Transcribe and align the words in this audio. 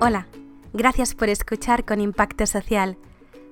Hola, 0.00 0.28
gracias 0.72 1.16
por 1.16 1.28
escuchar 1.28 1.84
con 1.84 2.00
Impacto 2.00 2.46
Social, 2.46 2.96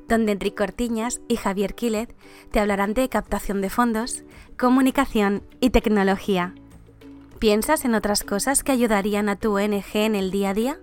donde 0.06 0.30
Enrique 0.30 0.54
Cortiñas 0.54 1.20
y 1.26 1.34
Javier 1.34 1.74
Quilet 1.74 2.14
te 2.52 2.60
hablarán 2.60 2.94
de 2.94 3.08
captación 3.08 3.60
de 3.60 3.68
fondos, 3.68 4.22
comunicación 4.56 5.42
y 5.60 5.70
tecnología. 5.70 6.54
¿Piensas 7.40 7.84
en 7.84 7.96
otras 7.96 8.22
cosas 8.22 8.62
que 8.62 8.70
ayudarían 8.70 9.28
a 9.28 9.34
tu 9.34 9.56
ONG 9.56 9.82
en 9.94 10.14
el 10.14 10.30
día 10.30 10.50
a 10.50 10.54
día? 10.54 10.78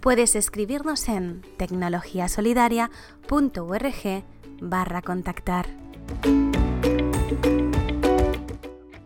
Puedes 0.00 0.34
escribirnos 0.34 1.06
en 1.10 1.42
tecnologiasolidaria.org 1.58 4.24
barra 4.62 5.02
contactar. 5.02 5.66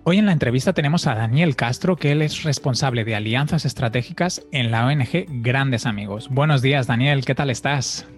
Hoy 0.04 0.18
en 0.18 0.26
la 0.26 0.32
entrevista 0.32 0.72
tenemos 0.72 1.06
a 1.06 1.14
Daniel 1.14 1.54
Castro, 1.54 1.94
que 1.94 2.10
él 2.10 2.22
es 2.22 2.42
responsable 2.42 3.04
de 3.04 3.14
alianzas 3.14 3.64
estratégicas 3.64 4.44
en 4.50 4.72
la 4.72 4.84
ONG 4.84 5.26
Grandes 5.28 5.86
Amigos. 5.86 6.28
Buenos 6.28 6.60
días, 6.60 6.88
Daniel, 6.88 7.24
¿qué 7.24 7.36
tal 7.36 7.50
estás? 7.50 8.08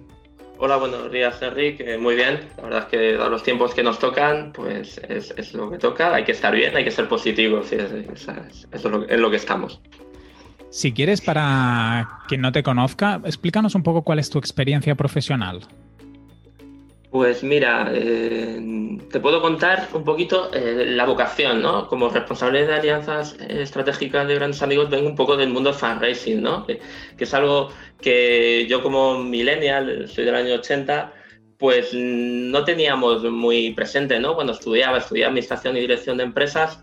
Hola, 0.57 0.77
buenos 0.77 1.13
días, 1.13 1.43
Enrique. 1.43 1.99
Muy 1.99 2.15
bien. 2.15 2.41
La 2.57 2.63
verdad 2.63 2.79
es 2.85 2.87
que 2.87 3.23
a 3.23 3.29
los 3.29 3.43
tiempos 3.43 3.75
que 3.75 3.83
nos 3.83 3.99
tocan, 3.99 4.55
pues 4.55 4.99
es, 5.11 5.53
lo 5.53 5.71
que 5.71 5.77
toca. 5.77 6.15
Hay 6.15 6.25
que 6.25 6.33
estar 6.33 6.55
bien, 6.55 6.75
hay 6.75 6.85
que 6.85 6.91
ser 6.91 7.07
positivos. 7.07 7.71
es, 7.71 7.93
es, 8.73 8.85
lo, 8.85 9.07
en 9.07 9.21
lo 9.21 9.31
que 9.31 9.37
estamos. 9.37 9.83
Si 10.71 10.93
quieres, 10.93 11.21
para 11.21 12.21
quien 12.29 12.41
no 12.41 12.51
te 12.51 12.63
conozca, 12.63 13.21
explícanos 13.27 13.75
un 13.75 13.83
poco 13.83 14.05
cuál 14.05 14.21
es 14.21 14.31
tu 14.31 14.39
experiencia 14.39 14.95
profesional. 14.95 15.61
Pues 17.15 17.45
mira, 17.45 17.93
eh, 17.95 18.99
te 19.13 19.21
puedo 19.21 19.41
contar 19.41 19.87
un 19.93 20.03
poquito 20.03 20.53
eh, 20.53 20.85
la 20.85 21.05
vocación, 21.05 21.63
¿no? 21.63 21.87
Como 21.87 22.09
responsable 22.09 22.67
de 22.67 22.75
alianzas 22.75 23.37
estratégicas 23.39 24.27
de 24.27 24.35
grandes 24.35 24.61
amigos, 24.63 24.91
vengo 24.91 25.11
un 25.11 25.15
poco 25.15 25.37
del 25.37 25.51
mundo 25.51 25.73
fundraising, 25.73 26.43
¿no? 26.43 26.67
Que, 26.67 26.81
es 27.17 27.33
algo 27.33 27.69
que 28.01 28.67
yo 28.69 28.83
como 28.83 29.23
millennial, 29.23 30.09
soy 30.09 30.25
del 30.25 30.35
año 30.35 30.55
80, 30.55 31.13
pues 31.57 31.95
no 31.95 32.65
teníamos 32.65 33.23
muy 33.23 33.73
presente, 33.75 34.19
¿no? 34.19 34.35
Cuando 34.35 34.53
estudiaba, 34.53 34.99
estudiaba 34.99 35.29
administración 35.29 35.77
y 35.77 35.83
dirección 35.83 36.17
de 36.17 36.25
empresas 36.25 36.81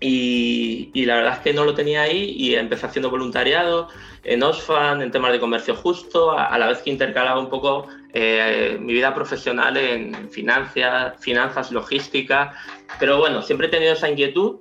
y, 0.00 1.04
la 1.04 1.16
verdad 1.16 1.32
es 1.34 1.38
que 1.40 1.52
no 1.52 1.64
lo 1.64 1.74
tenía 1.74 2.02
ahí 2.02 2.32
y 2.36 2.54
empecé 2.54 2.86
haciendo 2.86 3.10
voluntariado 3.10 3.88
en 4.22 4.40
Osfan, 4.44 5.02
en 5.02 5.10
temas 5.10 5.32
de 5.32 5.40
comercio 5.40 5.74
justo, 5.74 6.30
a, 6.30 6.56
la 6.58 6.68
vez 6.68 6.78
que 6.78 6.90
intercalaba 6.90 7.40
un 7.40 7.48
poco 7.48 7.88
eh, 8.12 8.78
mi 8.80 8.94
vida 8.94 9.14
profesional 9.14 9.76
en 9.76 10.30
financias, 10.30 11.14
finanzas, 11.20 11.70
logística. 11.70 12.54
Pero 12.98 13.18
bueno, 13.18 13.42
siempre 13.42 13.66
he 13.66 13.70
tenido 13.70 13.92
esa 13.92 14.08
inquietud. 14.08 14.60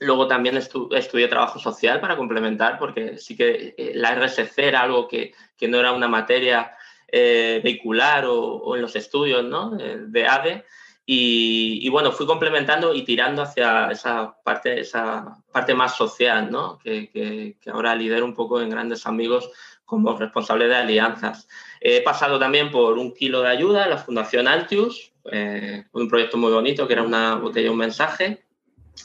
Luego 0.00 0.26
también 0.26 0.56
estudié 0.56 1.28
trabajo 1.28 1.58
social 1.58 2.00
para 2.00 2.16
complementar, 2.16 2.78
porque 2.78 3.18
sí 3.18 3.36
que 3.36 3.74
eh, 3.76 3.92
la 3.94 4.14
RSC 4.14 4.58
era 4.58 4.82
algo 4.82 5.06
que, 5.06 5.32
que 5.56 5.68
no 5.68 5.78
era 5.78 5.92
una 5.92 6.08
materia 6.08 6.72
eh, 7.06 7.60
vehicular 7.62 8.24
o, 8.24 8.36
o, 8.36 8.74
en 8.74 8.82
los 8.82 8.96
estudios 8.96 9.44
¿no? 9.44 9.70
de 9.76 10.26
ADE. 10.26 10.64
Y, 11.04 11.88
bueno, 11.88 12.12
fui 12.12 12.26
complementando 12.26 12.94
y 12.94 13.02
tirando 13.02 13.42
hacia 13.42 13.90
esa 13.90 14.36
parte, 14.44 14.80
esa 14.80 15.36
parte 15.52 15.74
más 15.74 15.96
social, 15.96 16.50
¿no? 16.50 16.78
que, 16.78 17.10
que, 17.10 17.70
ahora 17.70 17.94
lidero 17.94 18.24
un 18.24 18.34
poco 18.34 18.60
en 18.60 18.70
Grandes 18.70 19.04
Amigos 19.06 19.50
como 19.84 20.16
responsable 20.16 20.68
de 20.68 20.76
alianzas. 20.76 21.48
He 21.80 22.02
pasado 22.02 22.38
también 22.38 22.70
por 22.70 22.98
un 22.98 23.12
kilo 23.12 23.42
de 23.42 23.48
ayuda 23.48 23.84
en 23.84 23.90
la 23.90 23.98
Fundación 23.98 24.46
Altius, 24.46 25.12
eh, 25.30 25.84
un 25.92 26.08
proyecto 26.08 26.36
muy 26.36 26.52
bonito 26.52 26.86
que 26.86 26.94
era 26.94 27.02
una 27.02 27.34
botella, 27.34 27.70
un 27.70 27.78
mensaje. 27.78 28.44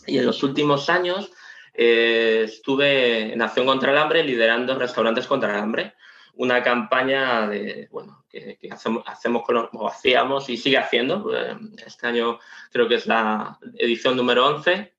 Y 0.05 0.19
en 0.19 0.25
los 0.25 0.43
últimos 0.43 0.89
años 0.89 1.31
eh, 1.73 2.43
estuve 2.45 3.33
en 3.33 3.41
Acción 3.41 3.65
contra 3.65 3.91
el 3.91 3.97
Hambre 3.97 4.23
liderando 4.23 4.77
restaurantes 4.77 5.27
contra 5.27 5.51
el 5.51 5.59
hambre 5.59 5.93
una 6.37 6.63
campaña 6.63 7.47
de, 7.47 7.87
bueno, 7.91 8.23
que, 8.29 8.57
hacemos, 8.71 9.43
con 9.43 9.69
o 9.73 9.87
hacíamos 9.87 10.49
y 10.49 10.57
sigue 10.57 10.77
haciendo. 10.77 11.35
Eh, 11.35 11.57
este 11.85 12.07
año 12.07 12.39
creo 12.71 12.87
que 12.87 12.95
es 12.95 13.07
la 13.07 13.57
edición 13.77 14.15
número 14.15 14.45
11 14.47 14.93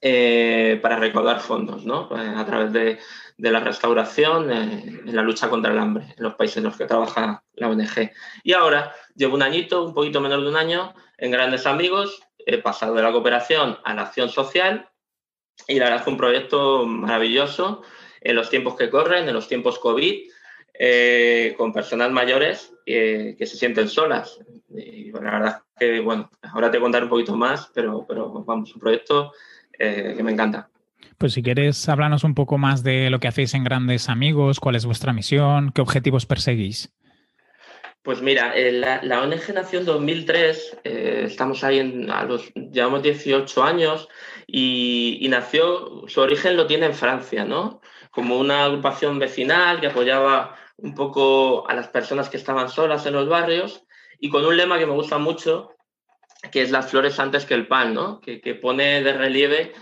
eh, 0.00 0.78
para 0.80 0.96
recaudar 0.96 1.40
fondos 1.40 1.84
¿no? 1.84 2.08
Pues, 2.08 2.26
a 2.26 2.46
través 2.46 2.72
de, 2.72 2.98
la 3.38 3.60
restauración 3.60 4.52
eh, 4.52 5.00
en 5.04 5.16
la 5.16 5.22
lucha 5.22 5.50
contra 5.50 5.72
el 5.72 5.78
hambre 5.78 6.14
en 6.16 6.22
los 6.22 6.34
países 6.34 6.58
en 6.58 6.64
los 6.64 6.76
que 6.76 6.86
trabaja 6.86 7.42
la 7.54 7.68
ONG. 7.68 8.12
Y 8.44 8.52
ahora 8.52 8.94
llevo 9.16 9.34
un 9.34 9.42
añito, 9.42 9.84
un 9.84 9.94
poquito 9.94 10.20
menos 10.20 10.42
de 10.42 10.48
un 10.48 10.56
año, 10.56 10.94
en 11.18 11.32
Grandes 11.32 11.66
Amigos. 11.66 12.22
He 12.38 12.58
pasado 12.58 12.94
de 12.94 13.02
la 13.02 13.12
cooperación 13.12 13.78
a 13.84 13.94
la 13.94 14.02
acción 14.02 14.28
social 14.28 14.88
y 15.66 15.78
la 15.78 15.86
verdad 15.86 16.02
es 16.02 16.06
un 16.06 16.16
proyecto 16.16 16.86
maravilloso 16.86 17.82
en 18.20 18.36
los 18.36 18.48
tiempos 18.50 18.76
que 18.76 18.90
corren, 18.90 19.28
en 19.28 19.34
los 19.34 19.48
tiempos 19.48 19.78
COVID 19.78 20.30
eh, 20.74 21.54
con 21.56 21.72
personas 21.72 22.10
mayores 22.10 22.74
que 22.84 23.36
se 23.38 23.56
sienten 23.56 23.88
solas. 23.88 24.38
Y 24.74 25.12
la 25.12 25.20
verdad 25.20 25.62
que, 25.78 26.00
bueno, 26.00 26.30
ahora 26.42 26.70
te 26.70 26.80
contaré 26.80 27.04
un 27.04 27.10
poquito 27.10 27.36
más, 27.36 27.70
pero, 27.74 28.04
pero 28.08 28.32
vamos, 28.44 28.74
un 28.74 28.80
proyecto 28.80 29.32
eh, 29.78 30.14
que 30.16 30.22
me 30.22 30.32
encanta. 30.32 30.68
Pues 31.18 31.34
si 31.34 31.42
quieres, 31.42 31.88
háblanos 31.88 32.24
un 32.24 32.34
poco 32.34 32.58
más 32.58 32.82
de 32.82 33.10
lo 33.10 33.20
que 33.20 33.28
hacéis 33.28 33.54
en 33.54 33.64
Grandes 33.64 34.08
Amigos, 34.08 34.60
cuál 34.60 34.76
es 34.76 34.86
vuestra 34.86 35.12
misión, 35.12 35.72
qué 35.72 35.82
objetivos 35.82 36.26
perseguís. 36.26 36.92
Pues 38.02 38.20
mira, 38.20 38.56
eh, 38.56 38.72
la, 38.72 39.22
ONG 39.22 39.54
nació 39.54 39.78
en 39.78 39.84
2003, 39.84 40.78
estamos 40.82 41.62
ahí 41.62 41.78
en, 41.78 42.10
a 42.10 42.24
los, 42.24 42.52
llevamos 42.54 43.04
18 43.04 43.62
años 43.62 44.08
y, 44.48 45.18
y, 45.20 45.28
nació, 45.28 46.02
su 46.08 46.20
origen 46.20 46.56
lo 46.56 46.66
tiene 46.66 46.86
en 46.86 46.94
Francia, 46.94 47.44
¿no? 47.44 47.80
Como 48.10 48.40
una 48.40 48.64
agrupación 48.64 49.20
vecinal 49.20 49.80
que 49.80 49.86
apoyaba 49.86 50.56
un 50.82 50.94
poco 50.94 51.68
a 51.68 51.74
las 51.74 51.88
personas 51.88 52.28
que 52.28 52.36
estaban 52.36 52.68
solas 52.68 53.06
en 53.06 53.14
los 53.14 53.28
barrios 53.28 53.84
y 54.18 54.28
con 54.28 54.44
un 54.44 54.56
lema 54.56 54.78
que 54.78 54.86
me 54.86 54.92
gusta 54.92 55.16
mucho, 55.18 55.70
que 56.50 56.62
es 56.62 56.70
las 56.70 56.90
flores 56.90 57.18
antes 57.20 57.44
que 57.44 57.54
el 57.54 57.68
pan, 57.68 57.94
¿no? 57.94 58.20
que, 58.20 58.38
pone 58.60 59.02
de 59.02 59.12
relieve 59.12 59.72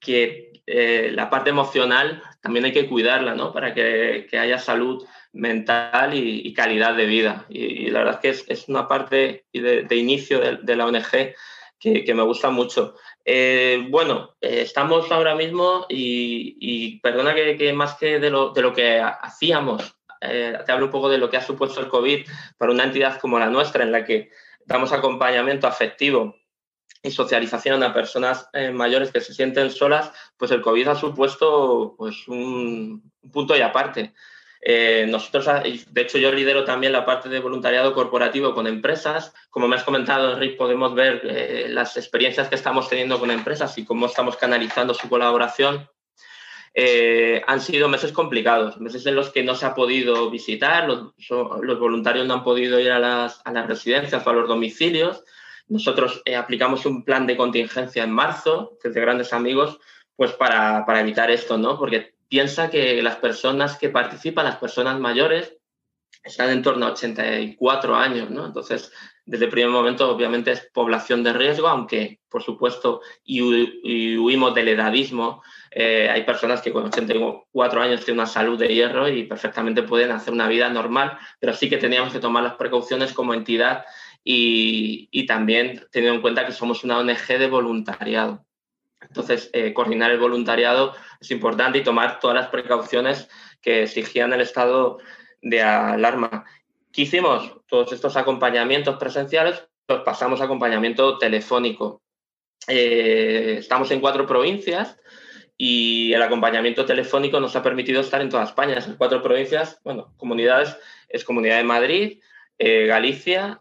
que 0.00 0.52
eh, 0.66 1.10
la 1.12 1.28
parte 1.28 1.50
emocional 1.50 2.22
también 2.40 2.64
hay 2.64 2.72
que 2.72 2.88
cuidarla 2.88 3.34
¿no? 3.34 3.52
para 3.52 3.74
que, 3.74 4.26
haya 4.32 4.58
salud 4.58 5.04
mental 5.32 6.14
y, 6.14 6.52
calidad 6.54 6.94
de 6.94 7.06
vida. 7.06 7.44
Y, 7.50 7.90
la 7.90 8.00
verdad 8.00 8.20
es 8.22 8.42
que 8.42 8.52
es, 8.52 8.68
una 8.68 8.88
parte 8.88 9.44
de, 9.52 9.96
inicio 9.96 10.40
de, 10.40 10.76
la 10.76 10.86
ONG 10.86 11.34
que, 11.78 12.14
me 12.14 12.22
gusta 12.22 12.48
mucho. 12.48 12.94
Eh, 13.26 13.86
bueno, 13.90 14.36
eh, 14.40 14.62
estamos 14.62 15.12
ahora 15.12 15.34
mismo 15.34 15.84
y, 15.90 16.98
perdona 17.00 17.34
que, 17.34 17.72
más 17.74 17.96
que 17.96 18.18
de 18.18 18.30
lo, 18.30 18.54
de 18.54 18.62
lo 18.62 18.72
que 18.72 19.00
hacíamos 19.00 19.99
eh, 20.20 20.58
te 20.64 20.72
hablo 20.72 20.86
un 20.86 20.92
poco 20.92 21.08
de 21.08 21.18
lo 21.18 21.30
que 21.30 21.36
ha 21.36 21.42
supuesto 21.42 21.80
el 21.80 21.88
COVID 21.88 22.26
para 22.58 22.72
una 22.72 22.84
entidad 22.84 23.18
como 23.18 23.38
la 23.38 23.48
nuestra, 23.48 23.82
en 23.82 23.92
la 23.92 24.04
que 24.04 24.30
damos 24.66 24.92
acompañamiento 24.92 25.66
afectivo 25.66 26.36
y 27.02 27.10
socialización 27.10 27.82
a 27.82 27.94
personas 27.94 28.48
eh, 28.52 28.70
mayores 28.70 29.10
que 29.10 29.22
se 29.22 29.32
sienten 29.32 29.70
solas, 29.70 30.12
pues 30.36 30.50
el 30.50 30.60
COVID 30.60 30.88
ha 30.88 30.94
supuesto 30.94 31.94
pues, 31.96 32.28
un, 32.28 33.10
punto 33.32 33.56
y 33.56 33.62
aparte. 33.62 34.12
Eh, 34.62 35.06
nosotros, 35.08 35.46
de 35.64 36.00
hecho, 36.02 36.18
yo 36.18 36.30
lidero 36.30 36.64
también 36.64 36.92
la 36.92 37.06
parte 37.06 37.30
de 37.30 37.40
voluntariado 37.40 37.94
corporativo 37.94 38.54
con 38.54 38.66
empresas. 38.66 39.32
Como 39.48 39.66
me 39.66 39.76
has 39.76 39.84
comentado, 39.84 40.34
Enrique, 40.34 40.56
podemos 40.56 40.94
ver 40.94 41.22
las 41.70 41.96
experiencias 41.96 42.48
que 42.48 42.56
estamos 42.56 42.86
teniendo 42.90 43.18
con 43.18 43.30
empresas 43.30 43.78
y 43.78 43.86
cómo 43.86 44.04
estamos 44.04 44.36
canalizando 44.36 44.92
su 44.92 45.08
colaboración. 45.08 45.88
Eh, 46.72 47.42
han 47.46 47.60
sido 47.60 47.88
meses 47.88 48.12
complicados, 48.12 48.80
meses 48.80 49.04
en 49.06 49.16
los 49.16 49.30
que 49.30 49.42
no 49.42 49.54
se 49.54 49.66
ha 49.66 49.74
podido 49.74 50.30
visitar, 50.30 50.86
los, 50.86 51.78
voluntarios 51.78 52.26
no 52.26 52.34
han 52.34 52.44
podido 52.44 52.78
ir 52.78 52.92
a 52.92 52.98
las, 52.98 53.42
residencias 53.66 54.24
o 54.24 54.30
a 54.30 54.34
los 54.34 54.48
domicilios. 54.48 55.24
Nosotros 55.68 56.22
eh, 56.24 56.36
aplicamos 56.36 56.86
un 56.86 57.04
plan 57.04 57.26
de 57.26 57.36
contingencia 57.36 58.04
en 58.04 58.12
marzo, 58.12 58.78
desde 58.82 59.00
Grandes 59.00 59.32
Amigos, 59.32 59.78
pues 60.14 60.32
para, 60.32 60.84
para 60.86 61.00
evitar 61.00 61.30
esto, 61.30 61.58
¿no? 61.58 61.78
Porque 61.78 62.14
piensa 62.28 62.70
que 62.70 63.02
las 63.02 63.16
personas 63.16 63.76
que 63.76 63.88
participan, 63.88 64.44
las 64.44 64.56
personas 64.56 65.00
mayores, 65.00 65.56
están 66.22 66.50
en 66.50 66.62
torno 66.62 66.86
a 66.86 66.92
84 66.92 67.96
años, 67.96 68.30
¿no? 68.30 68.46
Entonces, 68.46 68.92
desde 69.24 69.44
el 69.44 69.50
primer 69.50 69.70
momento, 69.70 70.10
obviamente, 70.10 70.50
es 70.50 70.68
población 70.72 71.22
de 71.22 71.32
riesgo, 71.32 71.68
aunque, 71.68 72.20
por 72.28 72.42
supuesto, 72.42 73.00
y, 73.24 74.16
huimos 74.18 74.54
del 74.54 74.68
edadismo. 74.68 75.42
Eh, 75.70 76.08
hay 76.10 76.24
personas 76.24 76.60
que 76.60 76.72
con 76.72 76.86
84 76.86 77.80
años 77.80 78.04
tienen 78.04 78.20
una 78.20 78.26
salud 78.26 78.58
de 78.58 78.74
hierro 78.74 79.08
y 79.08 79.24
perfectamente 79.24 79.82
pueden 79.82 80.10
hacer 80.10 80.32
una 80.32 80.48
vida 80.48 80.68
normal, 80.68 81.18
pero 81.38 81.54
sí 81.54 81.70
que 81.70 81.78
teníamos 81.78 82.12
que 82.12 82.18
tomar 82.18 82.42
las 82.42 82.54
precauciones 82.54 83.12
como 83.12 83.34
entidad 83.34 83.84
y, 84.24 85.26
también 85.26 85.86
teniendo 85.90 86.16
en 86.16 86.22
cuenta 86.22 86.44
que 86.44 86.52
somos 86.52 86.84
una 86.84 86.98
ONG 86.98 87.26
de 87.38 87.48
voluntariado. 87.48 88.44
Entonces, 89.00 89.48
eh, 89.52 89.72
coordinar 89.72 90.10
el 90.10 90.18
voluntariado 90.18 90.94
es 91.20 91.30
importante 91.30 91.78
y 91.78 91.84
tomar 91.84 92.20
todas 92.20 92.36
las 92.36 92.48
precauciones 92.48 93.28
que 93.62 93.84
exigían 93.84 94.32
el 94.32 94.40
estado 94.40 94.98
de 95.42 95.62
alarma. 95.62 96.44
¿Qué 96.92 97.02
hicimos? 97.02 97.56
Todos 97.66 97.92
estos 97.92 98.16
acompañamientos 98.16 98.96
presenciales 98.96 99.66
los 99.88 100.02
pasamos 100.02 100.40
a 100.40 100.44
acompañamiento 100.44 101.18
telefónico. 101.18 102.02
Eh, 102.68 103.56
estamos 103.58 103.90
en 103.90 104.00
cuatro 104.00 104.26
provincias 104.26 104.98
y 105.56 106.12
el 106.12 106.22
acompañamiento 106.22 106.84
telefónico 106.84 107.40
nos 107.40 107.56
ha 107.56 107.62
permitido 107.62 108.00
estar 108.00 108.20
en 108.20 108.28
toda 108.28 108.44
España, 108.44 108.78
en 108.78 108.96
cuatro 108.96 109.22
provincias, 109.22 109.80
bueno, 109.84 110.14
comunidades, 110.16 110.76
es 111.08 111.24
Comunidad 111.24 111.56
de 111.56 111.64
Madrid, 111.64 112.20
eh, 112.58 112.86
Galicia, 112.86 113.60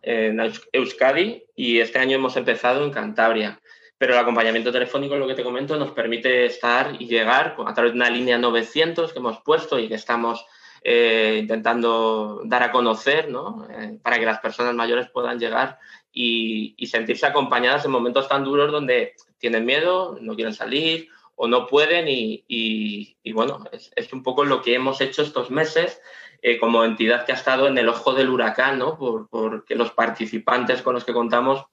Euskadi 0.71 1.45
y 1.55 1.79
este 1.79 1.99
año 1.99 2.15
hemos 2.15 2.37
empezado 2.37 2.83
en 2.83 2.91
Cantabria. 2.91 3.59
Pero 3.97 4.13
el 4.13 4.19
acompañamiento 4.19 4.71
telefónico, 4.71 5.17
lo 5.17 5.27
que 5.27 5.33
te 5.33 5.43
comento, 5.43 5.77
nos 5.77 5.91
permite 5.91 6.45
estar 6.45 6.95
y 6.99 7.07
llegar 7.07 7.55
a 7.65 7.73
través 7.73 7.91
de 7.91 7.97
una 7.97 8.09
línea 8.09 8.37
900 8.37 9.11
que 9.11 9.19
hemos 9.19 9.41
puesto 9.41 9.77
y 9.77 9.89
que 9.89 9.95
estamos 9.95 10.45
eh, 10.81 11.37
intentando 11.41 12.41
dar 12.45 12.63
a 12.63 12.71
conocer, 12.71 13.29
¿no? 13.29 13.67
Eh, 13.69 13.97
para 14.01 14.17
que 14.17 14.25
las 14.25 14.39
personas 14.39 14.73
mayores 14.73 15.09
puedan 15.09 15.39
llegar 15.39 15.77
y, 16.11 16.75
sentirse 16.87 17.25
acompañadas 17.25 17.85
en 17.85 17.91
momentos 17.91 18.27
tan 18.27 18.43
duros 18.43 18.71
donde 18.71 19.13
tienen 19.37 19.65
miedo, 19.65 20.17
no 20.21 20.35
quieren 20.35 20.53
salir 20.53 21.09
o 21.35 21.47
no 21.47 21.67
pueden 21.67 22.05
y, 22.07 23.15
bueno, 23.33 23.65
es, 23.71 24.13
un 24.13 24.23
poco 24.23 24.43
lo 24.43 24.61
que 24.61 24.73
hemos 24.73 24.99
hecho 25.01 25.21
estos 25.21 25.51
meses 25.51 26.01
eh, 26.41 26.57
como 26.57 26.83
entidad 26.83 27.25
que 27.25 27.31
ha 27.31 27.35
estado 27.35 27.67
en 27.67 27.77
el 27.77 27.89
ojo 27.89 28.13
del 28.13 28.29
huracán, 28.29 28.79
¿no? 28.79 28.97
porque 28.97 29.75
los 29.75 29.91
participantes 29.91 30.81
con 30.81 30.95
los 30.95 31.05
que 31.05 31.13
contamos 31.13 31.65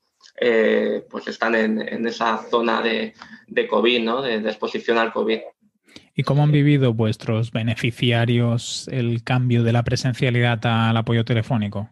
pues 1.08 1.28
están 1.28 1.54
en, 1.54 2.06
esa 2.06 2.44
zona 2.50 2.82
de, 2.82 3.14
COVID, 3.68 4.02
¿no? 4.02 4.22
De, 4.22 4.40
de, 4.40 4.48
exposición 4.50 4.98
al 4.98 5.12
COVID. 5.12 5.40
¿Y 6.18 6.22
cómo 6.22 6.42
han 6.42 6.50
vivido 6.50 6.94
vuestros 6.94 7.52
beneficiarios 7.52 8.88
el 8.90 9.22
cambio 9.22 9.62
de 9.62 9.74
la 9.74 9.84
presencialidad 9.84 10.64
al 10.64 10.96
apoyo 10.96 11.26
telefónico? 11.26 11.90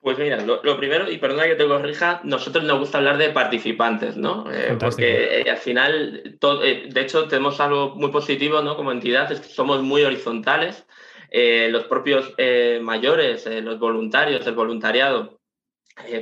Pues 0.00 0.18
mira, 0.18 0.40
lo, 0.40 0.76
primero, 0.78 1.10
y 1.10 1.18
perdona 1.18 1.46
que 1.46 1.56
te 1.56 1.66
corrija, 1.66 2.20
nosotros 2.24 2.64
nos 2.64 2.78
gusta 2.78 2.96
hablar 2.96 3.18
de 3.18 3.30
participantes, 3.30 4.16
¿no? 4.16 4.50
Eh, 4.50 4.78
porque 4.80 5.40
eh, 5.40 5.50
al 5.50 5.58
final, 5.58 6.22
eh, 6.62 6.88
de 6.88 7.00
hecho, 7.00 7.28
tenemos 7.28 7.60
algo 7.60 7.96
muy 7.96 8.10
positivo, 8.10 8.62
¿no? 8.62 8.76
Como 8.76 8.92
entidad, 8.92 9.30
es 9.30 9.40
que 9.40 9.48
somos 9.48 9.82
muy 9.82 10.02
horizontales. 10.02 10.86
los 11.32 11.84
propios 11.84 12.34
mayores, 12.80 13.46
los 13.62 13.78
voluntarios, 13.78 14.46
el 14.46 14.54
voluntariado, 14.54 15.40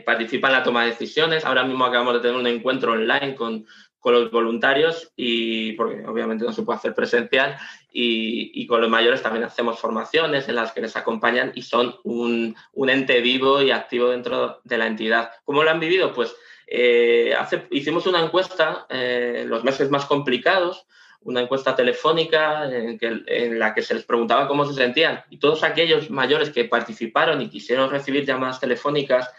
participan 0.05 0.51
en 0.51 0.57
la 0.59 0.63
toma 0.65 0.83
de 0.83 0.91
decisiones. 0.91 1.45
Ahora 1.45 1.63
mismo 1.63 1.85
acabamos 1.85 2.15
de 2.15 2.21
tener 2.21 2.37
un 2.37 2.47
encuentro 2.47 2.93
online 2.93 3.37
con, 3.37 3.67
con 4.05 4.13
los 4.13 4.31
voluntarios 4.31 5.15
y 5.17 5.73
porque 5.73 6.05
obviamente 6.07 6.45
no 6.45 6.53
se 6.53 6.63
puede 6.63 6.77
hacer 6.77 6.95
presencial 6.95 7.57
y, 7.91 8.67
con 8.67 8.83
los 8.83 8.91
mayores 8.91 9.23
también 9.23 9.45
hacemos 9.45 9.79
formaciones 9.79 10.47
en 10.47 10.57
las 10.57 10.73
que 10.73 10.83
les 10.83 10.95
acompañan 10.95 11.53
y 11.55 11.63
son 11.63 11.97
un, 12.05 12.55
ente 12.87 13.23
vivo 13.23 13.63
y 13.63 13.71
activo 13.71 14.11
dentro 14.11 14.61
de 14.63 14.77
la 14.77 14.89
entidad. 14.89 15.31
¿Cómo 15.45 15.65
lo 15.65 15.71
han 15.71 15.81
vivido? 15.81 16.13
Pues 16.13 16.37
eh, 16.67 17.35
hace, 17.39 17.67
hicimos 17.71 18.07
una 18.07 18.23
encuesta 18.23 18.85
eh, 18.91 19.47
los 19.49 19.65
meses 19.65 19.89
más 19.89 20.05
complicados, 20.05 20.87
una 21.23 21.41
encuesta 21.41 21.75
telefónica 21.75 22.69
en, 22.71 23.59
la 23.59 23.73
que 23.73 23.81
se 23.81 23.95
les 23.95 24.05
preguntaba 24.05 24.49
cómo 24.49 24.67
se 24.67 24.75
sentían 24.75 25.25
y 25.31 25.39
todos 25.39 25.63
aquellos 25.63 26.11
mayores 26.11 26.51
que 26.51 26.67
participaron 26.67 27.41
y 27.41 27.49
quisieron 27.49 27.89
recibir 27.89 28.27
llamadas 28.27 28.61
telefónicas 28.61 29.31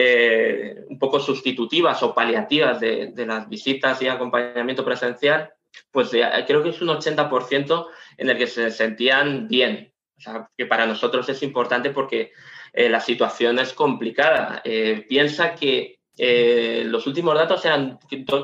eh, 0.00 0.84
un 0.88 0.96
poco 0.96 1.18
sustitutivas 1.18 2.00
o 2.04 2.14
paliativas 2.14 2.78
de, 2.78 3.12
las 3.26 3.48
visitas 3.48 4.00
y 4.00 4.06
acompañamiento 4.06 4.84
presencial, 4.84 5.52
pues 5.90 6.10
creo 6.46 6.62
que 6.62 6.68
es 6.68 6.80
un 6.80 6.86
80% 6.86 7.86
en 8.16 8.30
el 8.30 8.38
que 8.38 8.46
se 8.46 8.70
sentían 8.70 9.48
bien. 9.48 9.92
O 10.16 10.20
sea, 10.20 10.48
que 10.56 10.66
para 10.66 10.86
nosotros 10.86 11.28
es 11.28 11.42
importante 11.42 11.90
porque 11.90 12.30
eh, 12.72 12.88
la 12.88 13.00
situación 13.00 13.58
es 13.58 13.72
complicada. 13.72 14.62
Eh, 14.62 15.04
piensa 15.08 15.56
que 15.56 15.98
los 16.16 17.08
últimos 17.08 17.34
datos 17.34 17.64
eran, 17.64 17.98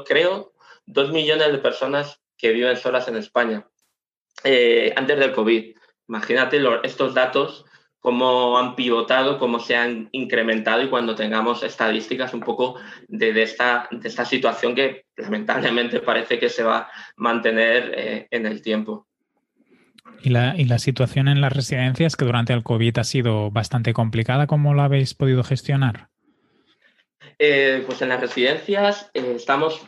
creo, 0.05 0.55
dos 0.87 1.13
millones 1.13 1.53
de 1.53 1.59
personas 1.59 2.21
que 2.37 2.51
viven 2.51 2.77
solas 2.77 3.07
en 3.07 3.15
España 3.15 3.65
antes 4.43 5.19
del 5.21 5.33
COVID. 5.33 5.77
Imagínate 6.09 6.61
estos 6.83 7.15
datos 7.15 7.65
cómo 8.05 8.59
han 8.59 8.77
pivotado, 8.77 9.39
cómo 9.39 9.59
se 9.59 9.77
han 9.77 10.11
incrementado 10.13 10.83
y 10.83 10.89
cuando 10.89 11.15
tengamos 11.15 11.63
estadísticas 11.63 12.35
un 12.35 12.41
poco 12.41 12.79
de, 13.09 13.43
esta, 13.43 13.89
de 13.91 14.07
esta 14.07 14.27
situación 14.27 14.75
que 14.75 15.07
lamentablemente 15.17 16.01
parece 16.01 16.39
que 16.39 16.51
se 16.51 16.63
va 16.63 16.81
a 16.81 16.91
mantener 17.17 17.95
eh, 17.97 18.29
en 18.31 18.45
el 18.45 18.61
tiempo. 18.61 19.07
¿Y 20.23 20.29
la, 20.29 20.55
¿Y 20.55 20.67
la, 20.67 20.79
situación 20.79 21.29
en 21.29 21.41
las 21.41 21.55
residencias, 21.55 22.15
que 22.15 22.27
durante 22.27 22.53
el 22.53 22.63
COVID 22.63 22.99
ha 22.99 23.05
sido 23.05 23.51
bastante 23.51 23.95
complicada, 23.95 24.47
cómo 24.47 24.75
la 24.75 24.85
habéis 24.85 25.15
podido 25.15 25.43
gestionar? 25.43 26.11
Eh, 27.39 27.85
pues 27.87 28.03
en 28.03 28.11
las 28.11 28.21
residencias 28.21 29.11
eh, 29.15 29.33
estamos 29.35 29.81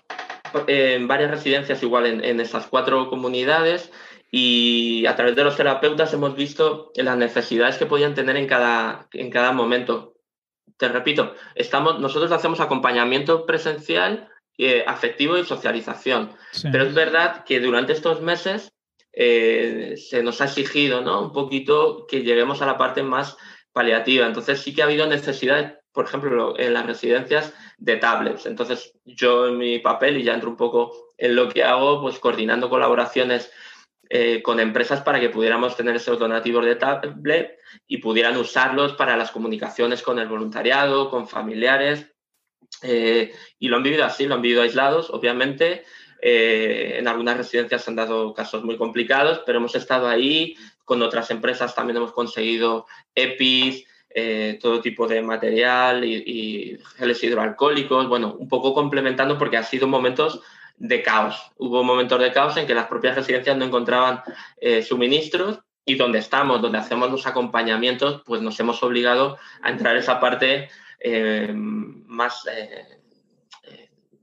en 0.69 1.07
varias 1.07 1.33
residencias 1.33 1.83
igual 1.83 2.07
en, 2.07 2.25
en 2.25 2.41
esas 2.41 2.67
cuatro 2.67 3.11
comunidades 3.11 3.93
y 4.31 5.07
a 5.07 5.15
través 5.15 5.37
de 5.37 5.45
los 5.45 5.57
terapeutas 5.57 6.13
hemos 6.13 6.35
visto 6.35 6.93
las 6.97 7.17
necesidades 7.17 7.77
que 7.77 7.87
podían 7.87 8.15
tener 8.15 8.37
en 8.37 8.47
cada, 8.47 9.09
en 9.13 9.31
cada 9.31 9.53
momento. 9.53 10.15
Te 10.77 10.89
repito, 10.89 11.35
estamos, 11.55 12.01
nosotros 12.01 12.33
hacemos 12.33 12.61
acompañamiento 12.61 13.47
presencial, 13.47 14.29
eh, 14.59 14.85
afectivo 14.87 15.39
y 15.39 15.45
socialización. 15.45 16.33
Pero 16.71 16.85
es 16.85 16.95
verdad 16.95 17.45
que 17.45 17.61
durante 17.61 17.93
estos 17.93 18.21
meses 18.21 18.73
eh, 19.13 19.95
se 19.97 20.23
nos 20.23 20.41
ha 20.41 20.45
exigido 20.45 21.01
¿no? 21.01 21.23
un 21.23 21.33
poquito 21.33 22.07
que 22.07 22.23
lleguemos 22.23 22.61
a 22.61 22.67
la 22.67 22.77
parte 22.77 23.03
más 23.03 23.37
paliativa. 23.73 24.27
Entonces 24.27 24.61
sí 24.61 24.75
que 24.75 24.83
ha 24.83 24.87
habido 24.87 25.07
necesidad, 25.07 25.79
por 25.93 26.07
ejemplo, 26.07 26.59
en 26.59 26.75
las 26.75 26.85
residencias 26.85 27.55
de 27.79 27.97
tablets. 27.97 28.47
Entonces 28.47 28.93
yo 29.05 29.47
en 29.47 29.57
mi 29.57 29.79
papel, 29.79 30.19
y 30.19 30.25
ya 30.25 30.35
entro 30.35 30.51
un 30.51 30.57
poco 30.57 31.13
en 31.17 31.37
lo 31.37 31.49
que 31.49 31.65
hago, 31.65 32.03
pues 32.03 32.19
coordinando 32.19 32.69
colaboraciones 32.69 33.51
eh, 34.09 34.41
con 34.43 34.61
empresas 34.61 35.01
para 35.01 35.19
que 35.19 35.31
pudiéramos 35.31 35.77
tener 35.77 35.97
esos 35.97 36.19
donativos 36.19 36.65
de 36.65 36.77
tablet 36.77 37.59
y 37.89 37.97
pudieran 37.97 38.37
usarlos 38.37 38.93
para 38.93 39.17
las 39.17 39.33
comunicaciones 39.33 40.03
con 40.03 40.19
el 40.21 40.29
voluntariado, 40.29 41.11
con 41.11 41.27
familiares. 41.27 42.07
Eh, 42.83 43.33
y 43.59 43.69
lo 43.69 43.77
han 43.77 43.83
vivido 43.83 44.05
así, 44.05 44.27
lo 44.27 44.37
han 44.37 44.43
vivido 44.43 44.63
aislados, 44.63 45.11
obviamente. 45.11 45.85
Eh, 46.23 46.97
en 46.99 47.09
algunas 47.09 47.37
residencias 47.37 47.83
se 47.83 47.91
han 47.91 47.97
dado 47.97 48.33
casos 48.33 48.63
muy 48.63 48.77
complicados, 48.77 49.43
pero 49.45 49.59
hemos 49.59 49.75
estado 49.75 50.09
ahí. 50.09 50.57
Con 50.85 51.03
otras 51.03 51.31
empresas 51.33 51.75
también 51.75 51.97
hemos 51.97 52.13
conseguido 52.13 52.87
EPIs, 53.15 53.87
todo 54.61 54.81
tipo 54.81 55.07
de 55.07 55.21
material 55.21 56.05
y, 56.05 56.15
y, 56.15 56.79
geles 56.97 57.23
hidroalcohólicos. 57.23 58.09
Bueno, 58.09 58.37
un 58.39 58.49
poco 58.49 58.73
complementando 58.73 59.37
porque 59.37 59.57
han 59.57 59.65
sido 59.65 59.89
momentos 59.89 60.43
de 60.79 61.03
caos. 61.03 61.53
Hubo 61.57 61.83
momentos 61.83 62.21
de 62.21 62.33
caos 62.33 62.57
en 62.57 62.67
que 62.67 62.75
las 62.75 62.87
propias 62.87 63.17
residencias 63.17 63.57
no 63.57 63.65
encontraban 63.65 64.23
eh, 64.61 64.83
suministros 64.83 65.61
y 65.85 65.95
donde 65.95 66.19
estamos, 66.19 66.61
donde 66.61 66.79
hacemos 66.79 67.11
los 67.11 67.27
acompañamientos, 67.27 68.23
pues 68.27 68.43
nos 68.43 68.59
hemos 68.61 68.83
obligado 68.83 69.39
a 69.63 69.71
entrar 69.71 69.95
en 69.95 70.01
esa 70.01 70.21
parte 70.21 70.69
eh, 71.01 71.53
más, 71.55 72.47
eh, 72.53 72.99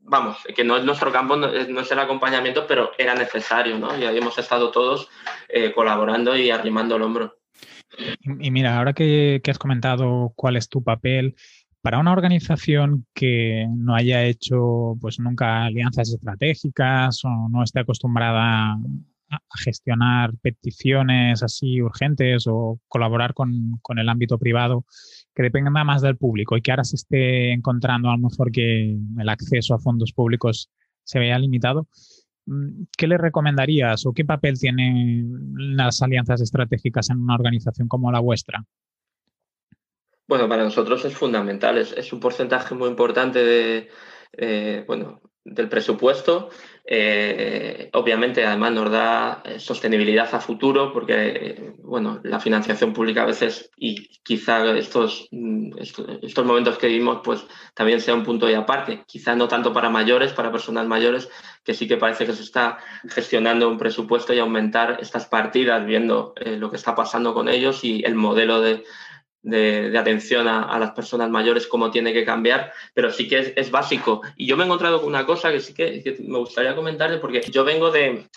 vamos, 0.01 0.37
que 0.55 0.63
no 0.63 0.77
es 0.77 0.83
nuestro 0.83 1.11
campo, 1.11 1.35
no 1.37 1.47
es, 1.47 1.91
el 1.91 1.99
acompañamiento, 1.99 2.67
pero 2.67 2.91
era 2.97 3.15
necesario, 3.15 3.79
¿no? 3.79 3.97
Y 3.97 4.05
ahí 4.05 4.17
hemos 4.17 4.37
estado 4.37 4.71
todos 4.71 5.09
colaborando 5.75 6.35
y 6.35 6.49
arrimando 6.49 6.95
el 6.95 7.03
hombro. 7.03 7.37
Y, 8.39 8.49
mira, 8.49 8.77
ahora 8.77 8.93
que 8.93 9.41
has 9.47 9.59
comentado 9.59 10.33
cuál 10.35 10.57
es 10.57 10.67
tu 10.67 10.83
papel, 10.83 11.35
para 11.83 11.99
una 11.99 12.13
organización 12.13 13.05
que 13.13 13.67
no 13.75 13.93
haya 13.93 14.23
hecho 14.23 14.95
pues 15.01 15.19
nunca 15.19 15.65
alianzas 15.65 16.13
estratégicas 16.13 17.25
o 17.25 17.49
no 17.49 17.61
esté 17.61 17.81
acostumbrada 17.81 18.77
a 19.29 19.57
gestionar 19.59 20.31
peticiones 20.41 21.43
así 21.43 21.81
urgentes 21.81 22.45
o 22.47 22.79
colaborar 22.87 23.33
con, 23.33 23.81
el 23.97 24.09
ámbito 24.09 24.37
privado 24.39 24.85
que 25.35 25.43
dependa 25.43 25.83
más 25.83 26.01
del 26.01 26.15
público 26.15 26.55
y 26.55 26.61
que 26.61 26.71
ahora 26.71 26.85
se 26.85 26.95
esté 26.95 27.51
encontrando 27.51 28.09
a 28.09 28.13
lo 28.13 28.29
mejor 28.29 28.49
que 28.49 28.97
el 29.19 29.29
acceso 29.29 29.75
a 29.75 29.79
fondos 29.79 30.13
públicos 30.13 30.69
se 31.03 31.19
vea 31.19 31.37
limitado, 31.37 31.89
mm, 32.45 32.83
¿qué 32.97 33.07
le 33.07 33.17
recomendarías 33.17 34.05
o 34.05 34.13
qué 34.13 34.23
papel 34.23 34.57
tienen 34.57 35.75
las 35.75 36.01
alianzas 36.01 36.39
estratégicas 36.39 37.09
en 37.09 37.19
una 37.19 37.35
organización 37.35 37.89
como 37.89 38.09
la 38.09 38.21
vuestra? 38.21 38.63
Bueno, 40.25 40.47
para 40.47 40.63
nosotros 40.63 41.03
es 41.03 41.13
fundamental, 41.15 41.77
es, 41.77 42.13
un 42.13 42.19
porcentaje 42.19 42.73
muy 42.75 42.87
importante 42.89 43.43
de, 43.43 43.89
eh, 44.31 44.83
bueno, 44.87 45.21
del 45.43 45.67
presupuesto. 45.67 46.49
Eh, 46.85 47.89
obviamente, 47.93 48.45
además, 48.45 48.71
nos 48.71 48.89
da 48.89 49.41
eh, 49.43 49.59
sostenibilidad 49.59 50.33
a 50.33 50.39
futuro 50.39 50.93
porque, 50.93 51.73
bueno, 51.79 52.21
la 52.23 52.39
financiación 52.39 52.93
pública 52.93 53.23
a 53.23 53.25
veces 53.25 53.69
y 53.75 54.07
quizá 54.23 54.65
estos, 54.77 55.27
mm, 55.31 55.77
estos, 55.77 56.45
momentos 56.45 56.77
que 56.77 56.87
vivimos, 56.87 57.19
pues 57.21 57.45
también 57.73 57.99
sea 57.99 58.13
un 58.13 58.23
punto 58.23 58.49
y 58.49 58.53
aparte. 58.53 59.03
Quizá 59.05 59.35
no 59.35 59.49
tanto 59.49 59.73
para 59.73 59.89
mayores, 59.89 60.31
para 60.31 60.53
personas 60.53 60.87
mayores, 60.87 61.29
que 61.65 61.73
sí 61.73 61.85
que 61.85 61.97
parece 61.97 62.25
que 62.25 62.33
se 62.33 62.43
está 62.43 62.77
gestionando 63.09 63.67
un 63.69 63.77
presupuesto 63.77 64.33
y 64.33 64.39
aumentar 64.39 64.99
estas 65.01 65.25
partidas 65.25 65.85
viendo 65.85 66.33
lo 66.45 66.69
que 66.69 66.77
está 66.77 66.95
pasando 66.95 67.33
con 67.33 67.49
ellos 67.49 67.83
y 67.83 68.03
el 68.05 68.15
modelo 68.15 68.61
de, 68.61 68.83
de, 69.43 69.97
atención 69.97 70.47
a, 70.47 70.79
las 70.79 70.91
personas 70.91 71.29
mayores, 71.29 71.67
cómo 71.67 71.91
tiene 71.91 72.13
que 72.13 72.25
cambiar, 72.25 72.73
pero 72.93 73.11
sí 73.11 73.27
que 73.27 73.53
es, 73.55 73.71
básico. 73.71 74.21
Y 74.35 74.47
yo 74.47 74.57
me 74.57 74.63
he 74.63 74.65
encontrado 74.65 74.99
con 74.99 75.09
una 75.09 75.25
cosa 75.25 75.51
que 75.51 75.59
sí 75.59 75.73
que, 75.73 76.17
me 76.25 76.39
gustaría 76.39 76.75
comentarle, 76.75 77.17
porque 77.17 77.41
yo 77.51 77.63
vengo 77.63 77.91
de, 77.91 78.27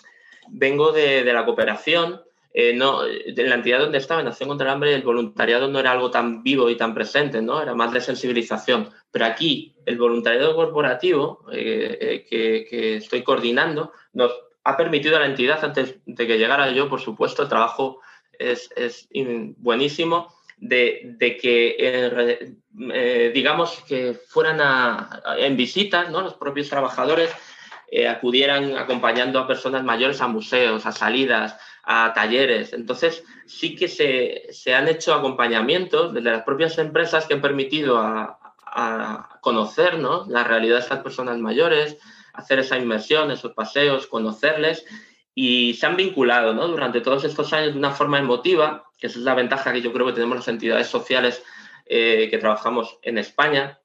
vengo 0.49 0.91
de, 0.91 1.23
la 1.23 1.45
cooperación, 1.45 2.21
eh, 2.53 2.73
no, 2.73 3.03
de 3.03 3.43
la 3.43 3.55
entidad 3.55 3.79
donde 3.79 3.97
estaba, 3.97 4.21
en 4.21 4.27
Nación 4.27 4.49
contra 4.49 4.67
el 4.67 4.73
Hambre, 4.73 4.93
el 4.93 5.03
voluntariado 5.03 5.67
no 5.67 5.79
era 5.79 5.91
algo 5.91 6.11
tan 6.11 6.43
vivo 6.43 6.69
y 6.69 6.75
tan 6.75 6.93
presente, 6.93 7.41
¿no? 7.41 7.61
era 7.61 7.73
más 7.73 7.93
de 7.93 8.01
sensibilización. 8.01 8.89
Pero 9.11 9.25
aquí, 9.25 9.75
el 9.85 9.97
voluntariado 9.97 10.55
corporativo 10.55 11.45
eh, 11.51 11.97
eh, 12.01 12.25
que, 12.29 12.67
que 12.69 12.97
estoy 12.97 13.23
coordinando 13.23 13.93
nos 14.13 14.31
ha 14.63 14.75
permitido 14.75 15.15
a 15.15 15.21
la 15.21 15.27
entidad, 15.27 15.63
antes 15.63 15.95
de 16.05 16.27
que 16.27 16.37
llegara 16.37 16.69
yo, 16.71 16.89
por 16.89 16.99
supuesto, 16.99 17.43
el 17.43 17.47
trabajo 17.47 18.01
es, 18.37 18.69
es 18.75 19.07
buenísimo, 19.57 20.35
de, 20.57 21.37
que, 21.41 21.75
eh, 21.79 22.55
eh, 22.93 23.31
digamos, 23.33 23.83
que 23.87 24.13
fueran 24.27 24.59
en 25.37 25.55
visitas, 25.55 26.09
¿no? 26.09 26.21
Los 26.21 26.33
propios 26.33 26.69
trabajadores 26.69 27.29
eh, 27.89 28.07
acudieran 28.07 28.75
acompañando 28.77 29.39
a 29.39 29.47
personas 29.47 29.83
mayores 29.83 30.21
a 30.21 30.27
museos, 30.27 30.85
a 30.85 30.91
salidas, 30.91 31.57
a 31.83 32.11
talleres. 32.13 32.73
Entonces, 32.73 33.23
sí 33.45 33.75
que 33.75 33.87
se, 33.87 34.73
han 34.73 34.87
hecho 34.87 35.13
acompañamientos 35.13 36.13
desde 36.13 36.31
las 36.31 36.43
propias 36.43 36.77
empresas 36.79 37.25
que 37.25 37.35
han 37.35 37.41
permitido 37.41 37.97
a, 37.99 38.39
a 38.65 39.39
conocer 39.41 39.95
la 39.95 40.43
realidad 40.43 40.75
de 40.75 40.81
estas 40.81 40.99
personas 40.99 41.37
mayores, 41.37 41.97
hacer 42.33 42.59
esa 42.59 42.77
inmersión, 42.77 43.31
esos 43.31 43.53
paseos, 43.53 44.07
conocerles 44.07 44.85
y 45.39 45.75
se 45.75 45.85
han 45.85 45.95
vinculado 45.95 46.51
¿no? 46.55 46.67
durante 46.67 46.99
todos 46.99 47.23
estos 47.23 47.53
años 47.53 47.73
de 47.73 47.77
una 47.77 47.91
forma 47.91 48.17
emotiva, 48.17 48.89
que 48.97 49.05
esa 49.05 49.19
es 49.19 49.23
la 49.23 49.35
ventaja 49.35 49.71
que 49.71 49.83
yo 49.83 49.93
creo 49.93 50.07
que 50.07 50.13
tenemos 50.13 50.35
las 50.35 50.47
entidades 50.47 50.87
sociales 50.87 51.43
eh, 51.85 52.27
que 52.31 52.39
trabajamos 52.39 52.97
en 53.03 53.19
España 53.19 53.79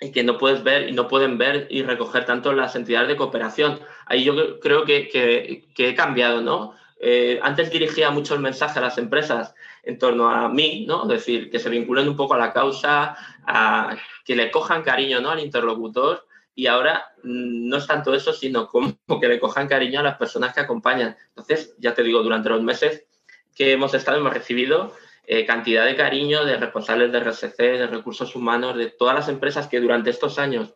y 0.00 0.12
que 0.12 0.22
no 0.22 0.38
puedes 0.38 0.62
ver 0.62 0.88
y 0.88 0.92
no 0.92 1.08
pueden 1.08 1.38
ver 1.38 1.66
y 1.70 1.82
recoger 1.82 2.24
tanto 2.24 2.52
las 2.52 2.76
entidades 2.76 3.08
de 3.08 3.16
cooperación. 3.16 3.80
Ahí 4.06 4.22
yo 4.22 4.60
creo 4.60 4.84
que, 4.84 5.08
que, 5.08 5.88
he 5.88 5.94
cambiado, 5.96 6.40
¿no? 6.40 6.76
Eh, 7.00 7.40
antes 7.42 7.72
dirigía 7.72 8.12
mucho 8.12 8.34
el 8.34 8.40
mensaje 8.40 8.78
a 8.78 8.82
las 8.82 8.96
empresas 8.96 9.56
en 9.82 9.98
torno 9.98 10.30
a 10.30 10.48
mí, 10.50 10.84
¿no? 10.86 11.02
Es 11.02 11.08
decir, 11.08 11.50
que 11.50 11.58
se 11.58 11.68
vinculen 11.68 12.08
un 12.08 12.16
poco 12.16 12.34
a 12.34 12.38
la 12.38 12.52
causa, 12.52 13.16
a 13.44 13.96
que 14.24 14.36
le 14.36 14.52
cojan 14.52 14.84
cariño 14.84 15.20
¿no? 15.20 15.30
al 15.30 15.40
interlocutor 15.40 16.28
y 16.54 16.66
ahora 16.66 17.12
mm, 17.22 17.68
no 17.68 17.76
es 17.76 17.86
tanto 17.86 18.14
eso, 18.14 18.32
sino 18.32 18.68
como 18.68 18.96
que 19.20 19.28
le 19.28 19.40
cojan 19.40 19.68
cariño 19.68 20.00
a 20.00 20.04
las 20.04 20.16
personas 20.16 20.54
que 20.54 20.60
acompañan. 20.60 21.16
Entonces, 21.28 21.74
ya 21.78 21.94
te 21.94 22.02
digo, 22.02 22.22
durante 22.22 22.48
los 22.48 22.62
meses 22.62 23.06
que 23.54 23.72
hemos 23.72 23.94
estado 23.94 24.18
hemos 24.18 24.32
recibido 24.32 24.94
eh, 25.26 25.46
cantidad 25.46 25.84
de 25.84 25.96
cariño 25.96 26.44
de 26.44 26.56
responsables 26.56 27.12
de 27.12 27.20
RSC, 27.20 27.56
de 27.56 27.86
recursos 27.86 28.34
humanos, 28.34 28.76
de 28.76 28.86
todas 28.86 29.14
las 29.14 29.28
empresas 29.28 29.68
que 29.68 29.80
durante 29.80 30.10
estos 30.10 30.38
años 30.38 30.74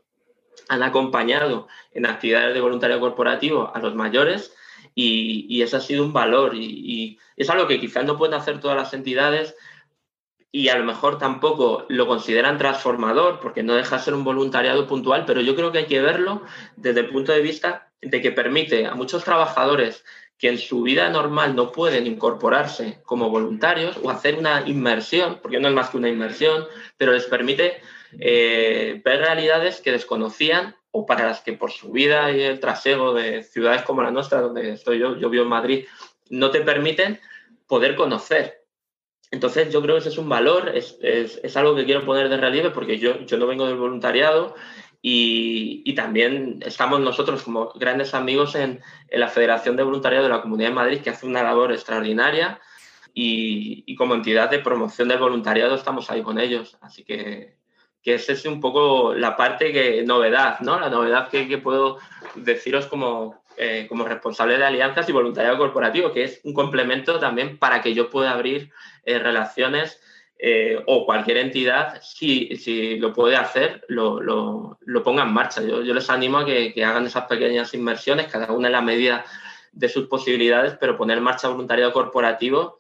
han 0.69 0.83
acompañado 0.83 1.69
en 1.93 2.07
actividades 2.07 2.55
de 2.55 2.61
voluntariado 2.61 3.01
corporativo 3.01 3.73
a 3.75 3.79
los 3.81 3.95
mayores 3.95 4.55
y, 4.95 5.47
y 5.49 5.63
eso 5.63 5.77
ha 5.77 5.81
sido 5.81 6.05
un 6.05 6.13
valor 6.13 6.55
y, 6.55 6.65
y, 6.65 7.19
es 7.37 7.51
algo 7.51 7.67
que 7.67 7.79
quizás 7.79 8.05
no 8.05 8.17
pueden 8.17 8.35
hacer 8.35 8.61
todas 8.61 8.77
las 8.77 8.95
entidades 8.95 9.55
y 10.57 10.71
a 10.71 10.79
lo 10.79 10.85
mejor 10.85 11.19
tampoco 11.19 11.85
lo 11.91 12.07
consideran 12.07 12.57
transformador 12.57 13.41
porque 13.41 13.63
no 13.63 13.75
deja 13.75 13.99
de 13.99 14.03
ser 14.03 14.15
un 14.15 14.25
voluntariado 14.25 14.87
puntual, 14.87 15.27
pero 15.27 15.43
yo 15.43 15.55
creo 15.55 15.71
que 15.71 15.81
hay 15.81 15.85
que 15.85 16.01
verlo 16.01 16.41
desde 16.77 17.01
el 17.01 17.11
punto 17.11 17.33
de 17.33 17.43
vista 17.43 17.91
de 18.01 18.23
que 18.23 18.33
permite 18.33 18.87
a 18.87 18.95
muchos 18.95 19.23
trabajadores 19.23 20.03
que 20.39 20.49
en 20.49 20.57
su 20.57 20.81
vida 20.81 21.11
normal 21.11 21.55
no 21.55 21.73
pueden 21.73 22.07
incorporarse 22.07 23.03
como 23.05 23.29
voluntarios 23.29 23.99
o 24.03 24.09
hacer 24.09 24.37
una 24.37 24.63
inmersión, 24.67 25.41
porque 25.43 25.61
no 25.61 25.69
es 25.69 25.75
más 25.75 25.91
que 25.91 25.99
una 25.99 26.09
inmersión, 26.09 26.65
pero 26.97 27.13
les 27.13 27.27
permite 27.27 27.83
eh, 28.19 29.03
ver 29.05 29.21
realidades 29.21 29.83
que 29.83 29.93
desconocían 29.93 30.75
o 30.91 31.05
para 31.05 31.27
las 31.27 31.43
que 31.43 31.53
por 31.53 31.71
su 31.71 31.93
vida 31.93 32.31
y 32.31 32.41
el 32.41 32.61
trasego 32.61 33.13
de 33.13 33.43
ciudades 33.43 33.83
como 33.83 34.01
la 34.01 34.11
nuestra, 34.11 34.41
donde 34.41 34.71
estoy 34.71 35.01
yo, 35.01 35.19
yo 35.19 35.29
vivo 35.29 35.45
en 35.45 35.51
Madrid, 35.51 35.85
no 36.31 36.51
te 36.51 36.63
permiten 36.63 37.21
poder 37.67 37.95
conocer. 37.95 38.66
Entonces, 39.31 39.73
yo 39.73 39.83
creo 39.83 39.97
que 39.97 40.01
ese 40.01 40.11
es 40.11 40.19
un 40.19 40.29
valor, 40.29 40.71
es, 40.75 40.99
es, 41.03 41.57
algo 41.57 41.75
que 41.75 41.85
quiero 41.85 42.05
poner 42.05 42.29
de 42.29 42.37
relieve 42.37 42.71
porque 42.71 42.99
yo, 42.99 43.21
yo 43.27 43.37
no 43.39 43.47
vengo 43.47 43.67
del 43.67 43.77
voluntariado 43.77 44.55
y, 45.03 45.83
y, 45.85 45.95
también 45.95 46.61
estamos 46.65 47.01
nosotros 47.01 47.43
como 47.43 47.73
grandes 47.75 48.15
amigos 48.15 48.55
en, 48.55 48.81
en, 49.09 49.21
la 49.21 49.29
Federación 49.29 49.77
de 49.77 49.83
Voluntariado 49.83 50.25
de 50.25 50.31
la 50.31 50.43
Comunidad 50.43 50.71
de 50.71 50.75
Madrid, 50.75 51.01
que 51.01 51.11
hace 51.11 51.27
una 51.27 51.43
labor 51.43 51.73
extraordinaria 51.73 52.61
y, 53.15 53.83
y, 53.87 53.97
como 53.97 54.15
entidad 54.15 54.51
de 54.51 54.61
promoción 54.61 55.09
del 55.09 55.19
voluntariado 55.19 55.75
estamos 55.75 56.11
ahí 56.11 56.23
con 56.23 56.39
ellos. 56.39 56.79
Así 56.81 57.05
que, 57.05 57.57
que 58.03 58.15
esa 58.15 58.33
es 58.33 58.47
un 58.47 58.61
poco 58.61 59.15
la 59.15 59.37
parte 59.37 59.73
que 59.73 60.05
novedad, 60.05 60.61
¿no? 60.61 60.79
La 60.79 60.89
novedad 60.89 61.29
que, 61.29 61.49
que 61.49 61.59
puedo 61.59 61.99
deciros 62.37 62.87
como, 62.87 63.43
eh, 63.57 63.87
como 63.89 64.05
responsable 64.05 64.59
de 64.59 64.65
alianzas 64.65 65.09
y 65.09 65.13
voluntariado 65.13 65.59
corporativo, 65.59 66.13
que 66.13 66.25
es 66.25 66.41
un 66.45 66.55
complemento 66.55 67.19
también 67.19 67.59
para 67.59 67.81
que 67.83 67.95
yo 67.95 68.11
pueda 68.11 68.33
abrir 68.33 68.71
eh, 69.05 69.19
relaciones 69.19 70.01
eh, 70.39 70.83
o 70.87 71.07
cualquier 71.07 71.39
entidad, 71.39 72.01
si, 72.03 72.57
si 72.57 72.99
lo 72.99 73.13
puede 73.13 73.37
hacer, 73.37 73.85
lo, 73.89 74.21
lo, 74.21 75.03
ponga 75.03 75.23
en 75.23 75.33
marcha. 75.33 75.63
Yo, 75.63 75.83
yo 75.83 75.95
les 75.95 76.11
animo 76.11 76.39
a 76.39 76.45
que, 76.45 76.75
que, 76.75 76.85
hagan 76.85 77.07
esas 77.07 77.25
pequeñas 77.25 77.73
inversiones, 77.73 78.27
cada 78.27 78.53
una 78.53 78.69
en 78.69 78.73
la 78.73 78.83
medida 78.83 79.25
de 79.73 79.89
sus 79.89 80.07
posibilidades, 80.09 80.77
pero 80.79 80.97
poner 80.97 81.19
en 81.19 81.25
marcha 81.25 81.49
voluntariado 81.49 81.93
corporativo 81.93 82.79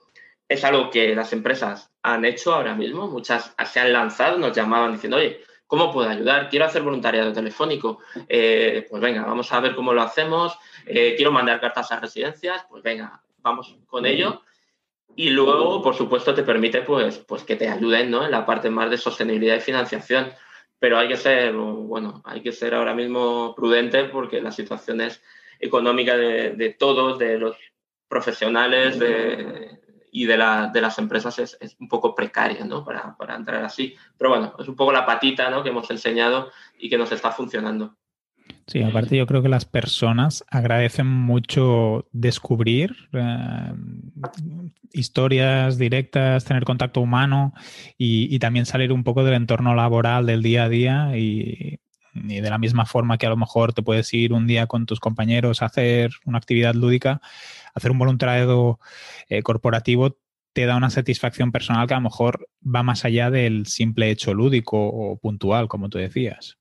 es 0.49 0.65
algo 0.65 0.91
que 0.91 1.15
las 1.15 1.33
empresas 1.33 1.91
han 2.03 2.25
hecho 2.25 2.55
ahora 2.55 2.75
mismo. 2.75 3.09
Muchas 3.09 3.55
se 3.73 3.81
han 3.81 3.93
lanzado, 3.93 4.39
nos 4.39 4.55
llamaban 4.55 4.93
diciendo, 4.93 5.17
oye, 5.17 5.41
¿Cómo 5.67 5.93
puedo 5.93 6.09
ayudar? 6.09 6.49
Quiero 6.49 6.65
hacer 6.65 6.83
voluntariado 6.83 7.33
telefónico. 7.33 7.99
Eh, 8.29 8.87
pues 8.89 9.03
venga, 9.03 9.25
vamos 9.25 9.53
a 9.53 9.61
ver 9.61 9.75
cómo 9.75 9.93
lo 9.93 10.03
hacemos. 10.03 10.57
Eh, 10.87 11.15
quiero 11.17 11.33
mandar 11.33 11.61
cartas 11.61 11.91
a 11.91 12.01
residencias. 12.01 12.65
Pues 12.71 12.83
venga, 12.83 13.21
vamos 13.43 13.77
con 13.87 14.07
ello. 14.07 14.43
Y 15.17 15.31
luego, 15.31 15.83
por 15.83 15.95
supuesto, 15.95 16.35
te 16.35 16.43
permite 16.43 16.83
pues, 16.83 17.19
pues 17.19 17.43
que 17.43 17.57
te 17.57 17.69
ayuden 17.69 18.11
¿no? 18.11 18.25
en 18.25 18.31
la 18.31 18.47
parte 18.47 18.71
más 18.71 18.91
de 18.91 18.99
sostenibilidad 18.99 19.57
y 19.57 19.61
financiación. 19.61 20.33
Pero 20.79 20.99
hay 20.99 21.09
que 21.09 21.17
ser, 21.17 21.55
bueno, 21.55 22.23
hay 22.25 22.43
que 22.43 22.53
ser 22.53 22.75
ahora 22.75 22.95
mismo 22.95 23.55
prudente 23.57 24.05
porque 24.05 24.41
la 24.41 24.53
situación 24.53 25.01
es 25.01 25.23
económica 25.59 26.17
de, 26.17 26.51
de 26.51 26.71
todos, 26.71 27.19
de 27.19 27.39
los 27.39 27.57
profesionales, 28.09 28.99
de, 28.99 29.81
y 30.17 30.25
de, 30.25 30.39
la, 30.39 30.71
de 30.73 30.81
las 30.81 30.99
empresas 30.99 31.39
es, 31.39 31.59
es, 31.61 31.77
un 31.79 31.89
poco 31.89 32.15
precaria 32.15 32.65
¿no? 32.65 32.83
para, 32.83 33.15
para, 33.19 33.37
entrar 33.37 33.63
así. 33.63 33.95
Pero 34.17 34.31
bueno, 34.31 34.55
es 34.59 34.67
un 34.67 34.75
poco 34.75 34.91
la 34.91 35.05
patita 35.05 35.51
¿no? 35.51 35.63
que 35.63 35.69
hemos 35.69 35.91
enseñado 35.91 36.51
y 36.79 36.89
que 36.89 36.97
nos 36.97 37.13
está 37.13 37.33
funcionando. 37.33 37.95
Sí, 38.67 38.83
aparte 38.83 39.15
yo 39.15 39.27
creo 39.27 39.43
que 39.43 39.51
las 39.51 39.67
personas 39.67 40.43
agradecen 40.51 41.07
mucho 41.07 42.09
descubrir 42.13 42.97
eh, 43.13 43.75
historias 44.95 45.77
directas, 45.77 46.47
tener 46.47 46.65
contacto 46.65 47.03
humano 47.03 47.53
y, 47.99 48.35
y, 48.35 48.39
también 48.39 48.65
salir 48.65 48.93
un 48.93 49.05
poco 49.05 49.23
del 49.23 49.35
entorno 49.35 49.75
laboral 49.75 50.25
del 50.25 50.43
día 50.43 50.65
a 50.65 50.69
día 50.71 51.11
y, 51.15 51.79
y, 52.15 52.41
de 52.41 52.51
la 52.51 52.57
misma 52.57 52.87
forma 52.87 53.19
que 53.19 53.27
a 53.27 53.31
lo 53.31 53.37
mejor 53.37 53.75
te 53.75 53.83
puedes 53.83 54.15
ir 54.15 54.33
un 54.33 54.47
día 54.47 54.67
con 54.67 54.87
tus 54.87 54.99
compañeros 54.99 55.61
a 55.61 55.67
hacer 55.67 56.13
una 56.25 56.39
actividad 56.39 56.75
lúdica, 56.75 57.21
hacer 57.77 57.91
un 57.91 57.99
voluntariado 57.99 58.81
eh, 59.29 59.43
corporativo 59.43 60.17
te 60.53 60.65
da 60.65 60.77
una 60.77 60.89
satisfacción 60.89 61.53
personal 61.53 61.87
que 61.87 61.93
a 61.93 61.99
lo 61.99 62.05
mejor 62.05 62.49
va 62.65 62.83
más 62.83 63.05
allá 63.05 63.31
del 63.31 63.67
simple 63.67 64.11
hecho 64.11 64.33
lúdico 64.33 64.79
o 64.79 65.19
puntual, 65.19 65.69
como 65.69 65.91
tú 65.91 65.99
decías. 65.99 66.57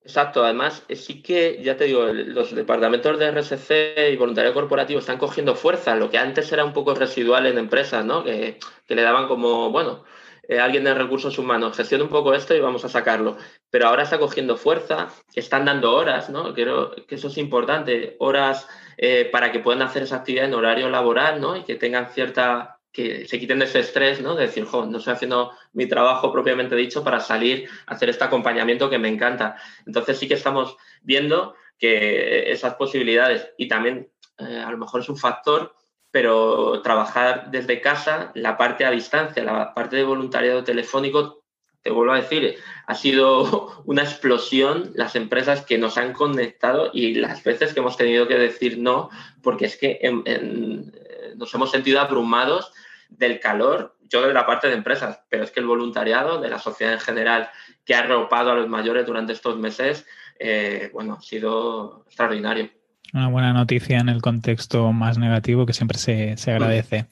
Exacto, 0.00 0.44
además 0.44 0.84
eh, 0.88 0.94
sí 0.94 1.20
que, 1.20 1.60
ya 1.62 1.76
te 1.76 1.84
digo, 1.84 2.06
los 2.06 2.54
departamentos 2.54 3.18
de 3.18 3.32
RSC 3.32 4.12
y 4.12 4.16
voluntariado 4.16 4.54
corporativo 4.54 5.00
están 5.00 5.18
cogiendo 5.18 5.56
fuerza, 5.56 5.96
lo 5.96 6.08
que 6.08 6.18
antes 6.18 6.50
era 6.52 6.64
un 6.64 6.72
poco 6.72 6.94
residual 6.94 7.46
en 7.46 7.58
empresas, 7.58 8.04
¿no? 8.04 8.22
Que, 8.22 8.58
le 8.86 9.02
daban 9.02 9.26
como, 9.26 9.70
bueno, 9.70 10.04
eh, 10.48 10.60
alguien 10.60 10.84
de 10.84 10.94
recursos 10.94 11.36
humanos, 11.36 11.76
gestiona 11.76 12.04
un 12.04 12.10
poco 12.10 12.32
esto 12.32 12.54
y 12.54 12.60
vamos 12.60 12.84
a 12.84 12.88
sacarlo. 12.88 13.36
Pero 13.70 13.88
ahora 13.88 14.04
está 14.04 14.18
cogiendo 14.18 14.56
fuerza, 14.56 15.08
están 15.34 15.64
dando 15.64 15.94
horas, 15.94 16.30
¿no? 16.30 16.54
Creo 16.54 16.94
que 17.06 17.16
eso 17.16 17.26
es 17.26 17.36
importante, 17.36 18.16
horas 18.20 18.66
eh, 19.00 19.28
para 19.30 19.52
que 19.52 19.60
puedan 19.60 19.82
hacer 19.82 20.02
esa 20.02 20.16
actividad 20.16 20.46
en 20.46 20.54
horario 20.54 20.88
laboral, 20.90 21.40
¿no? 21.40 21.56
Y 21.56 21.62
que 21.62 21.76
tengan 21.76 22.10
cierta, 22.10 22.80
que 22.92 23.28
se 23.28 23.38
quiten 23.38 23.60
de 23.60 23.66
ese 23.66 23.78
estrés, 23.78 24.20
¿no? 24.20 24.34
De 24.34 24.46
decir, 24.46 24.64
jo, 24.64 24.86
no 24.86 24.98
estoy 24.98 25.12
haciendo 25.12 25.52
mi 25.72 25.86
trabajo 25.86 26.32
propiamente 26.32 26.74
dicho 26.74 27.04
para 27.04 27.20
salir 27.20 27.68
a 27.86 27.94
hacer 27.94 28.08
este 28.08 28.24
acompañamiento 28.24 28.90
que 28.90 28.98
me 28.98 29.08
encanta. 29.08 29.56
Entonces 29.86 30.18
sí 30.18 30.26
que 30.26 30.34
estamos 30.34 30.76
viendo 31.02 31.54
que 31.78 32.50
esas 32.50 32.74
posibilidades 32.74 33.50
y 33.56 33.68
también 33.68 34.10
eh, 34.38 34.62
a 34.66 34.70
lo 34.72 34.78
mejor 34.78 35.02
es 35.02 35.08
un 35.08 35.16
factor 35.16 35.74
pero 36.10 36.80
trabajar 36.82 37.50
desde 37.50 37.80
casa, 37.80 38.32
la 38.34 38.56
parte 38.56 38.84
a 38.84 38.90
distancia, 38.90 39.44
la 39.44 39.74
parte 39.74 39.96
de 39.96 40.04
voluntariado 40.04 40.64
telefónico, 40.64 41.44
te 41.88 41.94
vuelvo 41.94 42.12
a 42.12 42.20
decir, 42.20 42.56
ha 42.86 42.94
sido 42.94 43.82
una 43.86 44.02
explosión 44.02 44.92
las 44.94 45.16
empresas 45.16 45.62
que 45.62 45.78
nos 45.78 45.96
han 45.96 46.12
conectado 46.12 46.90
y 46.92 47.14
las 47.14 47.42
veces 47.42 47.72
que 47.72 47.80
hemos 47.80 47.96
tenido 47.96 48.28
que 48.28 48.38
decir 48.38 48.76
no, 48.76 49.08
porque 49.42 49.64
es 49.64 49.78
que 49.78 49.98
en, 50.02 50.22
en, 50.26 50.92
nos 51.36 51.54
hemos 51.54 51.70
sentido 51.70 51.98
abrumados 51.98 52.72
del 53.08 53.40
calor, 53.40 53.96
yo 54.10 54.26
de 54.26 54.34
la 54.34 54.44
parte 54.44 54.68
de 54.68 54.74
empresas, 54.74 55.20
pero 55.30 55.44
es 55.44 55.50
que 55.50 55.60
el 55.60 55.66
voluntariado 55.66 56.42
de 56.42 56.50
la 56.50 56.58
sociedad 56.58 56.92
en 56.92 57.00
general 57.00 57.48
que 57.86 57.94
ha 57.94 58.00
arropado 58.00 58.50
a 58.50 58.54
los 58.54 58.68
mayores 58.68 59.06
durante 59.06 59.32
estos 59.32 59.56
meses, 59.56 60.04
eh, 60.38 60.90
bueno, 60.92 61.16
ha 61.18 61.22
sido 61.22 62.04
extraordinario. 62.06 62.68
Una 63.14 63.28
buena 63.28 63.54
noticia 63.54 63.98
en 63.98 64.10
el 64.10 64.20
contexto 64.20 64.92
más 64.92 65.16
negativo 65.16 65.64
que 65.64 65.72
siempre 65.72 65.96
se, 65.96 66.36
se 66.36 66.50
agradece. 66.50 67.06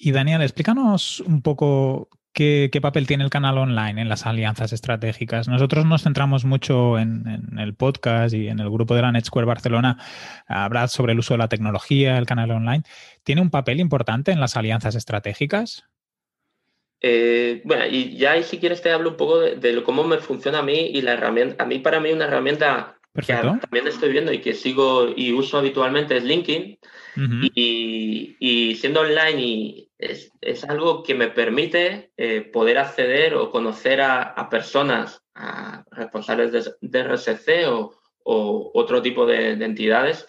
y, 0.00 0.10
Daniel, 0.10 0.42
explícanos 0.42 1.20
un 1.20 1.42
poco 1.42 2.08
¿Qué, 2.34 2.70
papel 2.80 3.06
tiene 3.06 3.24
el 3.24 3.30
canal 3.30 3.58
online 3.58 4.00
en 4.00 4.08
las 4.08 4.24
alianzas 4.24 4.72
estratégicas? 4.72 5.48
Nosotros 5.48 5.84
nos 5.84 6.02
centramos 6.02 6.46
mucho 6.46 6.98
en, 6.98 7.58
el 7.58 7.74
podcast 7.74 8.34
y 8.34 8.48
en 8.48 8.58
el 8.58 8.70
grupo 8.70 8.94
de 8.94 9.02
la 9.02 9.12
NetSquare 9.12 9.46
Barcelona 9.46 9.98
a 10.46 10.64
hablar 10.64 10.88
sobre 10.88 11.12
el 11.12 11.18
uso 11.18 11.34
de 11.34 11.38
la 11.38 11.48
tecnología, 11.48 12.16
el 12.16 12.24
canal 12.24 12.50
online. 12.52 12.84
¿Tiene 13.22 13.42
un 13.42 13.50
papel 13.50 13.80
importante 13.80 14.32
en 14.32 14.40
las 14.40 14.56
alianzas 14.56 14.94
estratégicas? 14.94 15.84
Eh, 17.02 17.60
bueno, 17.64 17.84
y 17.86 18.16
ya 18.16 18.32
ahí 18.32 18.44
si 18.44 18.58
quieres 18.58 18.80
te 18.80 18.92
hablo 18.92 19.10
un 19.10 19.16
poco 19.16 19.40
de, 19.40 19.82
cómo 19.82 20.04
me 20.04 20.18
funciona 20.18 20.60
a 20.60 20.62
mí 20.62 20.90
y 20.94 21.02
la 21.02 21.12
herramienta. 21.12 21.62
A 21.62 21.66
mí 21.66 21.80
para 21.80 22.00
mí 22.00 22.12
una 22.12 22.24
herramienta 22.24 22.96
que 23.14 23.34
también 23.34 23.86
estoy 23.86 24.10
viendo 24.10 24.32
y 24.32 24.40
que 24.40 24.54
sigo 24.54 25.12
y 25.14 25.32
uso 25.32 25.58
habitualmente 25.58 26.16
es 26.16 26.24
LinkedIn. 26.24 26.78
y, 27.54 28.74
siendo 28.76 29.00
online 29.00 29.40
y 29.42 29.91
es, 30.02 30.64
algo 30.64 31.02
que 31.02 31.14
me 31.14 31.28
permite 31.28 32.12
eh, 32.16 32.40
poder 32.40 32.78
acceder 32.78 33.34
o 33.34 33.50
conocer 33.50 34.00
a, 34.00 34.48
personas, 34.50 35.22
a 35.34 35.84
responsables 35.90 36.76
de, 36.80 37.02
RSC 37.02 37.68
o, 37.68 37.94
otro 38.24 39.02
tipo 39.02 39.26
de, 39.26 39.52
entidades 39.52 40.26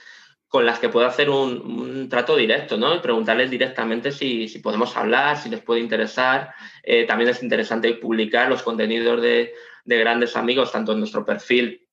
con 0.48 0.66
las 0.66 0.80
que 0.80 0.90
puedo 0.90 1.08
hacer 1.08 1.30
un, 1.30 2.08
trato 2.10 2.36
directo, 2.36 2.78
¿no? 2.78 2.96
Y 2.96 3.00
preguntarles 3.00 3.50
directamente 3.50 4.12
si, 4.12 4.48
podemos 4.60 4.96
hablar, 4.96 5.38
si 5.38 5.50
les 5.50 5.62
puede 5.62 5.82
interesar. 5.82 6.54
Eh, 6.84 7.06
también 7.06 7.32
es 7.32 7.42
interesante 7.42 7.94
publicar 7.96 8.50
los 8.50 8.62
contenidos 8.62 9.22
de, 9.22 9.54
de 9.86 9.98
grandes 9.98 10.36
amigos, 10.36 10.72
tanto 10.72 10.92
en 10.92 11.00
nuestro 11.00 11.26
perfil 11.26 11.84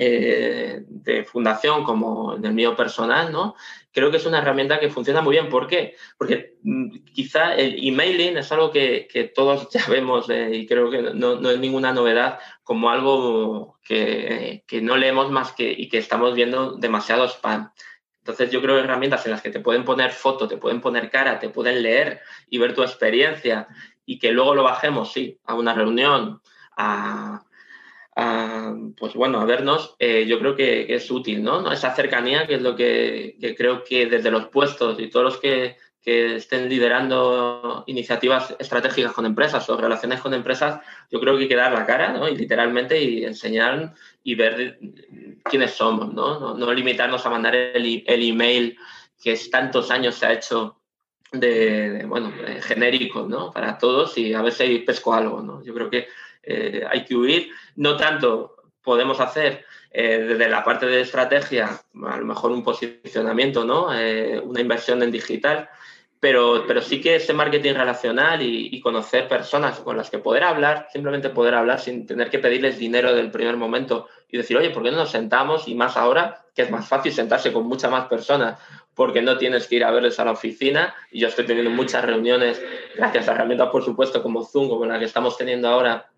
eh, 0.00 0.84
de 0.86 1.24
fundación 1.24 1.82
como 1.82 2.36
en 2.36 2.44
el 2.44 2.52
mío 2.52 2.76
personal, 2.76 3.32
¿no? 3.32 3.56
Creo 3.98 4.12
que 4.12 4.18
es 4.18 4.26
una 4.26 4.38
herramienta 4.38 4.78
que 4.78 4.90
funciona 4.90 5.22
muy 5.22 5.32
bien. 5.32 5.48
¿Por 5.48 5.66
qué? 5.66 5.96
Porque 6.16 6.54
mm, 6.62 6.98
quizá 7.12 7.56
el 7.56 7.84
emailing 7.84 8.36
es 8.36 8.52
algo 8.52 8.70
que, 8.70 9.32
todos 9.34 9.68
ya 9.70 9.84
vemos 9.88 10.30
eh, 10.30 10.50
y 10.54 10.66
creo 10.68 10.88
que 10.88 11.02
no, 11.02 11.50
es 11.50 11.58
ninguna 11.58 11.92
novedad 11.92 12.38
como 12.62 12.90
algo 12.90 13.80
que, 13.82 14.62
no 14.82 14.96
leemos 14.96 15.32
más 15.32 15.50
que 15.50 15.74
y 15.76 15.88
que 15.88 15.98
estamos 15.98 16.36
viendo 16.36 16.76
demasiado 16.76 17.24
spam. 17.24 17.72
Entonces 18.20 18.52
yo 18.52 18.62
creo 18.62 18.76
que 18.76 18.82
herramientas 18.82 19.26
en 19.26 19.32
las 19.32 19.42
que 19.42 19.50
te 19.50 19.58
pueden 19.58 19.84
poner 19.84 20.12
foto, 20.12 20.46
te 20.46 20.58
pueden 20.58 20.80
poner 20.80 21.10
cara, 21.10 21.40
te 21.40 21.48
pueden 21.48 21.82
leer 21.82 22.20
y 22.48 22.58
ver 22.58 22.76
tu 22.76 22.84
experiencia 22.84 23.66
y 24.06 24.20
que 24.20 24.30
luego 24.30 24.54
lo 24.54 24.62
bajemos, 24.62 25.12
sí, 25.12 25.40
a 25.44 25.54
una 25.54 25.74
reunión, 25.74 26.40
a, 26.76 27.42
pues 28.96 29.14
bueno, 29.14 29.40
a 29.40 29.44
vernos, 29.44 29.94
eh, 29.98 30.26
yo 30.26 30.38
creo 30.38 30.56
que, 30.56 30.92
es 30.92 31.10
útil, 31.10 31.42
¿no? 31.42 31.70
Esa 31.70 31.94
cercanía 31.94 32.46
que 32.46 32.54
es 32.54 32.62
lo 32.62 32.74
que, 32.74 33.36
creo 33.56 33.84
que 33.84 34.06
desde 34.06 34.30
los 34.30 34.46
puestos 34.46 34.98
y 34.98 35.08
todos 35.08 35.24
los 35.24 35.36
que, 35.38 35.76
estén 36.10 36.70
liderando 36.70 37.84
iniciativas 37.86 38.56
estratégicas 38.58 39.12
con 39.12 39.26
empresas 39.26 39.68
o 39.68 39.76
relaciones 39.76 40.22
con 40.22 40.32
empresas, 40.32 40.80
yo 41.10 41.20
creo 41.20 41.36
que 41.36 41.42
hay 41.42 41.48
que 41.50 41.54
dar 41.54 41.70
la 41.70 41.84
cara, 41.84 42.14
¿no? 42.14 42.26
Y 42.26 42.34
literalmente 42.34 42.98
y 43.02 43.26
enseñar 43.26 43.92
y 44.24 44.34
ver 44.34 44.78
quiénes 45.44 45.72
somos, 45.72 46.14
¿no? 46.14 46.54
No, 46.54 46.72
limitarnos 46.72 47.26
a 47.26 47.30
mandar 47.30 47.54
el, 47.54 48.02
el, 48.06 48.22
email 48.26 48.78
que 49.22 49.32
es 49.32 49.50
tantos 49.50 49.90
años 49.90 50.14
se 50.14 50.24
ha 50.24 50.32
hecho 50.32 50.80
de, 51.30 52.06
bueno, 52.06 52.32
genérico, 52.62 53.26
¿no? 53.28 53.50
Para 53.50 53.76
todos 53.76 54.16
y 54.16 54.32
a 54.32 54.40
ver 54.40 54.54
si 54.54 54.78
pesco 54.78 55.12
algo, 55.12 55.42
¿no? 55.42 55.62
Yo 55.62 55.74
creo 55.74 55.90
que 55.90 56.08
eh, 56.48 56.84
hay 56.88 57.04
que 57.04 57.14
huir. 57.14 57.50
No 57.76 57.96
tanto 57.96 58.56
podemos 58.82 59.20
hacer 59.20 59.66
eh, 59.90 60.24
desde 60.26 60.48
la 60.48 60.64
parte 60.64 60.86
de 60.86 61.02
estrategia, 61.02 61.80
a 62.06 62.16
lo 62.16 62.24
mejor 62.24 62.52
un 62.52 62.64
posicionamiento, 62.64 63.64
¿no? 63.64 63.92
Eh, 63.94 64.40
una 64.40 64.60
inversión 64.60 65.02
en 65.02 65.10
digital, 65.10 65.68
pero, 66.20 66.64
pero 66.66 66.80
sí 66.80 67.00
que 67.00 67.16
ese 67.16 67.34
marketing 67.34 67.74
relacional 67.74 68.40
y, 68.42 68.80
conocer 68.80 69.28
personas 69.28 69.78
con 69.80 69.96
las 69.96 70.08
que 70.08 70.18
poder 70.18 70.44
hablar, 70.44 70.88
simplemente 70.90 71.28
poder 71.28 71.54
hablar 71.54 71.80
sin 71.80 72.06
tener 72.06 72.30
que 72.30 72.38
pedirles 72.38 72.78
dinero 72.78 73.14
del 73.14 73.30
primer 73.30 73.56
momento 73.56 74.08
y 74.30 74.38
decir, 74.38 74.56
oye, 74.56 74.70
¿por 74.70 74.82
qué 74.82 74.90
no 74.90 74.96
nos 74.96 75.10
sentamos? 75.10 75.68
Y 75.68 75.74
más 75.74 75.96
ahora, 75.96 76.46
que 76.54 76.62
es 76.62 76.70
más 76.70 76.88
fácil 76.88 77.12
sentarse 77.12 77.52
con 77.52 77.66
muchas 77.66 77.90
más 77.90 78.06
personas, 78.06 78.58
porque 78.94 79.20
no 79.20 79.36
tienes 79.36 79.68
que 79.68 79.76
ir 79.76 79.84
a 79.84 79.90
verles 79.90 80.18
a 80.18 80.24
la 80.24 80.32
oficina. 80.32 80.94
Y 81.10 81.20
yo 81.20 81.28
estoy 81.28 81.44
teniendo 81.44 81.70
muchas 81.70 82.04
reuniones, 82.04 82.60
gracias 82.96 83.28
a 83.28 83.32
herramientas, 83.32 83.68
por 83.68 83.84
supuesto, 83.84 84.22
como 84.22 84.44
Zoom, 84.44 84.68
como 84.68 84.86
la 84.86 84.98
que 84.98 85.04
estamos 85.04 85.36
teniendo 85.36 85.68
ahora, 85.68 86.08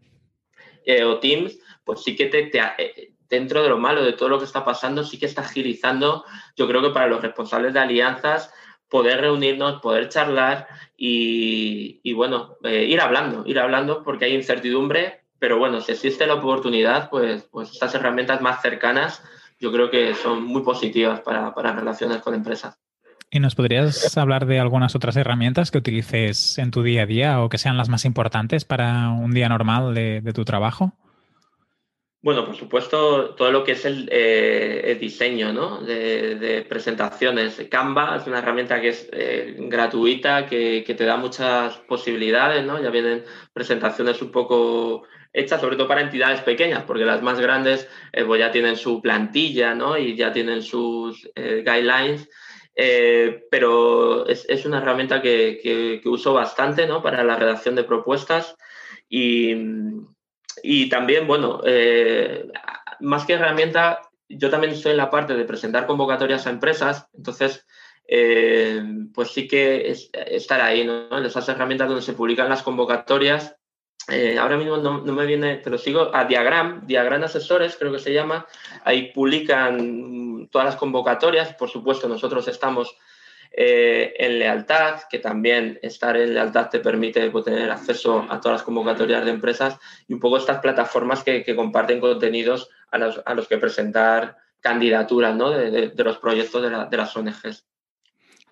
eh, 0.85 1.05
o 1.05 1.19
Teams, 1.19 1.59
pues 1.85 2.03
sí 2.03 2.17
que 2.17 2.31
eh, 2.33 3.13
dentro 3.29 3.63
de 3.63 3.69
lo 3.69 3.79
malo 3.79 4.05
de 4.05 4.13
todo 4.13 4.29
lo 4.29 4.39
que 4.39 4.45
está 4.45 4.65
pasando, 4.65 5.05
sí 5.05 5.19
que 5.19 5.27
está 5.27 5.43
agilizando, 5.43 6.25
yo 6.57 6.67
creo 6.69 6.83
que 6.83 6.91
para 6.91 7.07
los 7.07 7.23
responsables 7.23 7.73
de 7.73 7.81
alianzas, 7.81 8.53
poder 8.89 9.21
reunirnos, 9.21 9.81
poder 9.81 10.09
charlar 10.09 10.67
y, 10.97 12.13
bueno, 12.13 12.57
eh, 12.65 12.85
ir 12.85 13.01
hablando, 13.01 13.45
ir 13.47 13.59
hablando 13.59 14.03
porque 14.03 14.27
hay 14.27 14.35
incertidumbre, 14.35 15.25
pero 15.39 15.59
bueno, 15.59 15.81
si 15.81 15.93
existe 15.93 16.27
la 16.27 16.35
oportunidad, 16.35 17.09
pues, 17.09 17.45
pues 17.45 17.71
estas 17.71 17.95
herramientas 17.95 18.41
más 18.43 18.61
cercanas 18.61 19.23
yo 19.61 19.71
creo 19.71 19.91
que 19.91 20.15
son 20.15 20.43
muy 20.45 20.63
positivas 20.63 21.21
para, 21.21 21.55
para 21.55 21.73
relaciones 21.73 22.19
con 22.19 22.35
empresas. 22.35 22.77
¿Y 23.33 23.39
nos 23.39 23.55
podrías 23.55 24.17
hablar 24.19 24.47
de 24.47 24.59
algunas 24.59 24.97
otras 24.97 25.17
herramientas 25.17 25.71
que 25.71 25.79
utilices 25.79 26.59
en 26.59 26.73
tu 26.73 26.83
día 26.83 27.05
a 27.05 27.07
día 27.07 27.41
o 27.41 27.49
que 27.49 27.59
sean 27.59 27.77
las 27.77 27.89
más 27.89 28.05
importantes 28.05 28.65
para 28.65 29.11
un 29.11 29.31
día 29.31 29.49
normal 29.49 29.95
de, 29.95 30.33
tu 30.35 30.45
trabajo? 30.45 30.93
Bueno, 32.23 32.45
por 32.45 32.57
supuesto, 32.57 33.37
todo 33.37 33.53
lo 33.53 33.63
que 33.63 33.73
es 33.73 33.85
el, 33.85 34.09
eh, 34.11 34.99
diseño 35.01 35.53
¿no? 35.53 35.81
de, 35.81 36.67
presentaciones. 36.69 37.65
Canva 37.71 38.17
es 38.17 38.27
una 38.27 38.41
herramienta 38.41 38.81
que 38.81 38.89
es 38.89 39.09
eh, 39.13 39.55
gratuita, 39.61 40.47
que, 40.47 40.83
te 40.85 41.05
da 41.05 41.17
muchas 41.17 41.77
posibilidades, 41.77 42.65
¿no? 42.67 42.83
Ya 42.83 42.91
vienen 42.91 43.23
presentaciones 43.53 44.21
un 44.23 44.33
poco 44.33 45.05
hechas, 45.33 45.61
sobre 45.61 45.77
todo 45.77 45.87
para 45.87 46.01
entidades 46.01 46.41
pequeñas, 46.41 46.83
porque 46.83 47.05
las 47.05 47.23
más 47.23 47.39
grandes 47.39 47.89
eh, 48.13 48.25
pues 48.25 48.41
ya 48.41 48.51
tienen 48.51 48.77
su 48.77 49.01
plantilla, 49.01 49.73
¿no? 49.73 49.97
Y 49.97 50.17
ya 50.17 50.33
tienen 50.33 50.63
sus 50.63 51.31
guidelines 51.37 52.29
eh, 52.83 53.47
pero 53.51 54.27
es, 54.27 54.65
una 54.65 54.79
herramienta 54.79 55.21
que, 55.21 56.01
uso 56.07 56.33
bastante 56.33 56.87
¿no? 56.87 57.03
para 57.03 57.23
la 57.23 57.37
redacción 57.37 57.75
de 57.75 57.85
propuestas 57.85 58.57
y, 59.11 60.89
también, 60.89 61.27
bueno, 61.27 61.61
eh, 61.67 62.51
más 63.01 63.27
que 63.27 63.35
herramienta, 63.35 64.01
yo 64.31 64.49
también 64.49 64.73
estoy 64.73 64.93
en 64.93 64.97
la 64.97 65.11
parte 65.11 65.35
de 65.35 65.45
presentar 65.45 65.87
convocatorias 65.87 66.47
a 66.47 66.51
empresas, 66.51 67.07
entonces, 67.13 67.67
eh, 68.09 68.83
pues 69.13 69.33
sí 69.33 69.47
que 69.47 69.91
estar 69.91 70.63
ahí, 70.63 70.83
¿no? 70.87 71.19
En 71.19 71.27
esas 71.27 71.47
herramientas 71.51 71.87
donde 71.87 72.03
se 72.03 72.15
publican 72.15 72.49
las 72.49 72.63
convocatorias 72.63 73.57
eh, 74.09 74.39
ahora 74.39 74.57
mismo 74.57 74.79
no, 74.79 75.03
me 75.03 75.27
viene, 75.27 75.57
te 75.57 75.71
lo 75.71 75.79
sigo, 75.79 76.11
a 76.15 76.25
Diagram, 76.25 76.87
Diagram 76.87 77.23
Asesores 77.25 77.77
creo 77.79 77.93
que 77.93 77.99
se 77.99 78.13
llama, 78.13 78.47
ahí 78.85 79.13
publican 79.13 80.49
todas 80.51 80.67
las 80.67 80.77
convocatorias, 80.77 81.55
por 81.55 81.69
supuesto 81.69 82.09
nosotros 82.09 82.49
estamos 82.49 82.97
eh, 83.53 84.15
en 84.19 84.39
lealtad, 84.39 85.01
que 85.09 85.19
también 85.19 85.79
estar 85.83 86.17
en 86.17 86.35
lealtad 86.35 86.71
te 86.71 86.81
permite 86.81 87.31
pues, 87.31 87.45
tener 87.45 87.71
acceso 87.71 88.27
a 88.29 88.41
todas 88.41 88.59
las 88.59 88.63
convocatorias 88.63 89.25
de 89.25 89.31
empresas 89.33 89.79
y 90.09 90.15
un 90.15 90.21
poco 90.21 90.39
estas 90.39 90.61
plataformas 90.61 91.23
que, 91.23 91.45
comparten 91.55 92.01
contenidos 92.01 92.71
a 92.91 92.99
los, 92.99 93.49
que 93.49 93.59
presentar 93.59 94.37
candidaturas 94.61 95.35
¿no? 95.37 95.51
de, 95.51 95.93
los 95.97 96.19
proyectos 96.19 96.63
de, 96.63 96.71
de 96.89 96.97
las 96.97 97.17
ONGs. 97.17 97.70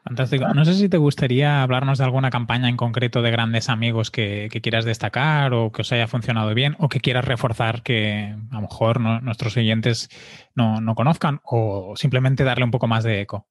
Fantástico. 0.08 0.46
No 0.54 0.64
sé 0.64 0.72
si 0.72 0.88
te 0.88 0.96
gustaría 0.96 1.62
hablarnos 1.62 1.98
de 1.98 2.04
alguna 2.04 2.30
campaña 2.30 2.70
en 2.70 2.78
concreto 2.78 3.20
de 3.20 3.30
grandes 3.30 3.68
amigos 3.68 4.10
que, 4.10 4.48
quieras 4.62 4.86
destacar 4.86 5.52
o 5.52 5.70
que 5.70 5.82
os 5.82 5.92
haya 5.92 6.06
funcionado 6.06 6.54
bien 6.54 6.76
o 6.78 6.88
que 6.88 7.00
quieras 7.00 7.26
reforzar 7.26 7.82
que 7.82 8.34
a 8.50 8.54
lo 8.54 8.62
mejor 8.62 9.00
nuestros 9.00 9.58
oyentes 9.58 10.08
no, 10.54 10.94
conozcan 10.94 11.40
o 11.44 11.92
simplemente 11.94 12.42
darle 12.42 12.64
un 12.64 12.70
poco 12.70 12.86
más 12.86 13.04
de 13.04 13.20
eco. 13.20 13.46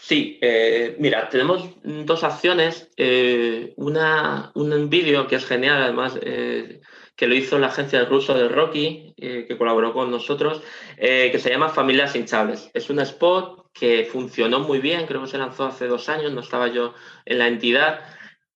Sí, 0.00 0.38
eh, 0.40 0.94
mira, 1.00 1.28
tenemos 1.28 1.70
dos 1.82 2.22
acciones. 2.22 2.88
Eh, 2.96 3.74
una, 3.76 4.52
un 4.54 4.88
vídeo 4.88 5.26
que 5.26 5.34
es 5.34 5.44
genial, 5.44 5.82
además, 5.82 6.16
eh, 6.22 6.82
que 7.16 7.26
lo 7.26 7.34
hizo 7.34 7.58
la 7.58 7.66
agencia 7.66 7.98
de 7.98 8.04
ruso 8.04 8.32
de 8.34 8.48
Rocky, 8.48 9.12
que 9.16 9.58
colaboró 9.58 9.92
con 9.92 10.12
nosotros, 10.12 10.62
que 10.96 11.38
se 11.40 11.50
llama 11.50 11.68
Familias 11.68 12.14
Hinchables. 12.14 12.70
Es 12.74 12.90
un 12.90 13.00
spot 13.00 13.63
que 13.74 14.08
funcionó 14.10 14.60
muy 14.60 14.78
bien, 14.78 15.06
creo 15.06 15.22
que 15.22 15.28
se 15.28 15.38
lanzó 15.38 15.66
hace 15.66 15.86
dos 15.88 16.08
años, 16.08 16.32
no 16.32 16.40
estaba 16.40 16.68
yo 16.68 16.94
en 17.26 17.38
la 17.38 17.48
entidad, 17.48 18.00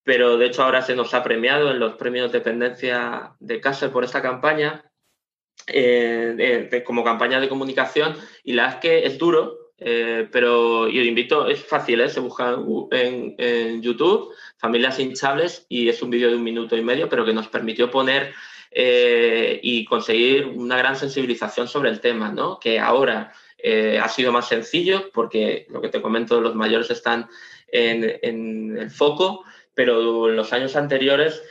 pero 0.04 0.38
de 0.38 0.46
hecho 0.46 0.62
ahora 0.62 0.80
se 0.80 0.94
nos 0.94 1.12
ha 1.12 1.24
premiado 1.24 1.70
en 1.70 1.80
los 1.80 1.96
premios 1.96 2.30
de 2.30 2.38
dependencia 2.38 3.34
de 3.40 3.60
casa 3.60 3.92
por 3.92 4.04
esta 4.04 4.22
campaña, 4.22 4.90
eh, 5.66 6.82
como 6.86 7.04
campaña 7.04 7.40
de 7.40 7.48
comunicación, 7.48 8.16
y 8.44 8.52
la 8.52 8.68
es 8.68 8.74
que 8.76 9.06
es 9.06 9.18
duro, 9.18 9.72
eh, 9.76 10.28
pero 10.30 10.88
yo 10.88 11.02
invito, 11.02 11.48
es 11.48 11.64
fácil, 11.64 12.00
¿eh? 12.00 12.08
se 12.08 12.20
busca 12.20 12.56
en, 12.92 13.82
YouTube, 13.82 14.32
Familias 14.56 15.00
Hinchables, 15.00 15.66
y 15.68 15.88
es 15.88 16.00
un 16.00 16.10
vídeo 16.10 16.30
de 16.30 16.36
un 16.36 16.44
minuto 16.44 16.76
y 16.76 16.82
medio, 16.82 17.08
pero 17.08 17.24
que 17.24 17.32
nos 17.32 17.48
permitió 17.48 17.90
poner 17.90 18.32
eh, 18.70 19.58
y 19.62 19.84
conseguir 19.84 20.46
una 20.46 20.76
gran 20.76 20.94
sensibilización 20.94 21.66
sobre 21.66 21.90
el 21.90 22.00
tema, 22.00 22.30
¿no? 22.30 22.58
que 22.60 22.78
ahora 22.78 23.32
ha 23.64 24.08
sido 24.08 24.32
más 24.32 24.48
sencillo 24.48 25.10
porque 25.12 25.66
lo 25.70 25.80
que 25.80 25.88
te 25.88 26.00
comento, 26.00 26.40
los 26.40 26.54
mayores 26.54 26.90
están 26.90 27.28
en, 27.66 28.76
el 28.78 28.90
foco, 28.90 29.44
pero 29.74 30.28
en 30.28 30.36
los 30.36 30.52
años 30.52 30.76
anteriores 30.76 31.42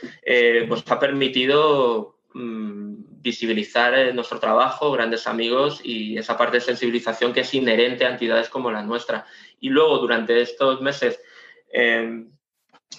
pues 0.68 0.84
ha 0.86 0.98
permitido 0.98 2.18
mm, 2.34 2.78
visibilizar 3.20 3.94
eh, 3.94 4.12
nuestro 4.12 4.38
trabajo, 4.38 4.92
grandes 4.92 5.26
amigos 5.26 5.80
y 5.82 6.16
esa 6.18 6.36
parte 6.36 6.58
de 6.58 6.62
sensibilización 6.62 7.32
que 7.32 7.40
es 7.40 7.54
inherente 7.54 8.04
a 8.04 8.10
entidades 8.10 8.48
como 8.48 8.70
la 8.70 8.82
nuestra. 8.82 9.26
Y 9.60 9.68
luego, 9.70 9.98
durante 9.98 10.40
estos 10.40 10.80
meses 10.80 11.20
em, 11.70 12.30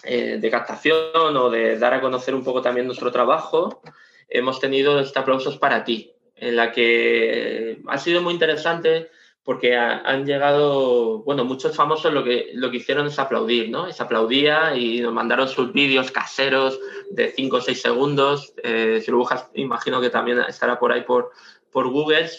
eh, 0.03 0.37
de 0.39 0.49
captación 0.49 1.35
o 1.35 1.49
de 1.49 1.77
dar 1.77 1.93
a 1.93 2.01
conocer 2.01 2.35
un 2.35 2.43
poco 2.43 2.61
también 2.61 2.85
nuestro 2.85 3.11
trabajo, 3.11 3.81
hemos 4.27 4.59
tenido 4.59 4.99
este 4.99 5.19
aplausos 5.19 5.57
para 5.57 5.83
ti, 5.83 6.13
en 6.41 6.55
la 6.55 6.71
que 6.71 7.81
ha 7.87 7.97
sido 7.97 8.21
muy 8.21 8.33
interesante 8.33 9.09
porque 9.43 9.75
han 9.75 10.27
llegado, 10.27 11.23
bueno, 11.23 11.43
muchos 11.43 11.75
famosos 11.75 12.13
lo 12.13 12.23
que, 12.23 12.51
lo 12.53 12.69
que 12.69 12.77
hicieron 12.77 13.07
es 13.07 13.17
aplaudir, 13.17 13.69
¿no? 13.69 13.91
Se 13.91 14.03
aplaudía 14.03 14.75
y 14.75 15.01
nos 15.01 15.11
mandaron 15.11 15.47
sus 15.47 15.73
vídeos 15.73 16.11
caseros 16.11 16.79
de 17.09 17.29
5 17.29 17.55
o 17.55 17.61
6 17.61 17.81
segundos. 17.81 18.53
Eh, 18.61 19.01
si 19.03 19.09
lo 19.09 19.17
buscas, 19.17 19.49
imagino 19.55 20.01
que 20.01 20.11
también 20.11 20.39
estará 20.47 20.77
por 20.77 20.91
ahí 20.91 21.01
por, 21.01 21.31
por 21.71 21.89
Google. 21.89 22.29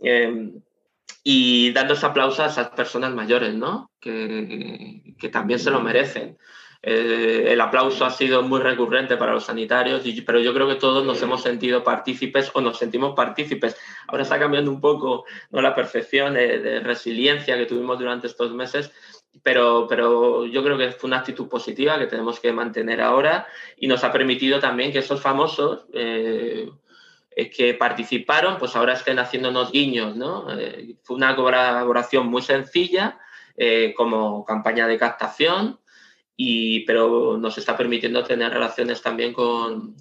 Em, 0.00 0.60
y 1.22 1.70
dando 1.72 1.94
ese 1.94 2.06
aplauso 2.06 2.42
a 2.42 2.46
esas 2.46 2.70
personas 2.70 3.14
mayores, 3.14 3.54
¿no? 3.54 3.92
Que, 4.00 5.14
que 5.16 5.28
también 5.28 5.60
se 5.60 5.70
lo 5.70 5.80
merecen. 5.80 6.38
Eh, 6.80 7.52
el 7.52 7.60
aplauso 7.60 8.04
ha 8.04 8.10
sido 8.10 8.42
muy 8.42 8.60
recurrente 8.60 9.16
para 9.16 9.32
los 9.32 9.46
sanitarios, 9.46 10.02
pero 10.24 10.38
yo 10.38 10.54
creo 10.54 10.68
que 10.68 10.76
todos 10.76 11.04
nos 11.04 11.20
hemos 11.22 11.42
sentido 11.42 11.82
partícipes 11.82 12.52
o 12.54 12.60
nos 12.60 12.78
sentimos 12.78 13.14
partícipes. 13.16 13.76
Ahora 14.06 14.22
está 14.22 14.38
cambiando 14.38 14.70
un 14.70 14.80
poco 14.80 15.24
la 15.50 15.74
percepción 15.74 16.34
de, 16.34 16.80
resiliencia 16.80 17.56
que 17.56 17.66
tuvimos 17.66 17.98
durante 17.98 18.28
estos 18.28 18.52
meses, 18.52 18.92
pero, 19.42 19.86
pero 19.88 20.46
yo 20.46 20.62
creo 20.62 20.78
que 20.78 20.92
fue 20.92 21.08
una 21.08 21.18
actitud 21.18 21.48
positiva 21.48 21.98
que 21.98 22.06
tenemos 22.06 22.38
que 22.38 22.52
mantener 22.52 23.00
ahora 23.00 23.46
y 23.76 23.88
nos 23.88 24.04
ha 24.04 24.12
permitido 24.12 24.60
también 24.60 24.92
que 24.92 25.00
esos 25.00 25.20
famosos 25.20 25.86
eh, 25.92 26.70
eh, 27.32 27.50
que 27.50 27.74
participaron, 27.74 28.56
pues 28.56 28.76
ahora 28.76 28.92
estén 28.92 29.18
haciéndonos 29.18 29.72
guiños. 29.72 30.14
¿no? 30.14 30.46
fue 31.02 31.16
una 31.16 31.34
colaboración 31.34 32.28
muy 32.28 32.42
sencilla 32.42 33.18
como 33.96 34.44
campaña 34.44 34.86
de 34.86 34.96
captación 34.96 35.80
y, 36.40 36.86
pero 36.86 37.36
nos 37.36 37.58
está 37.58 37.76
permitiendo 37.76 38.22
tener 38.22 38.52
relaciones 38.52 39.02
también 39.02 39.32
con, 39.34 39.96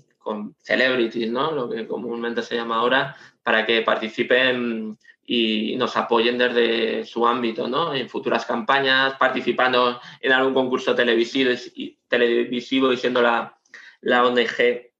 celebrities, 0.59 1.31
¿no? 1.31 1.51
lo 1.53 1.69
que 1.69 1.87
comúnmente 1.87 2.43
se 2.43 2.55
llama 2.55 2.75
ahora, 2.75 3.15
para 3.43 3.65
que 3.65 3.81
participen 3.81 4.97
y 5.25 5.77
nos 5.77 5.95
apoyen 5.95 6.37
desde 6.37 7.05
su 7.05 7.25
ámbito, 7.25 7.69
¿no? 7.69 7.93
En 7.93 8.09
futuras 8.09 8.45
campañas, 8.45 9.13
participando 9.17 10.01
en 10.19 10.33
algún 10.33 10.53
concurso 10.53 10.93
televisivo 10.95 11.51
y, 11.75 12.61
siendo 12.97 13.21
la, 13.21 13.57
la 14.01 14.25
ONG 14.25 14.91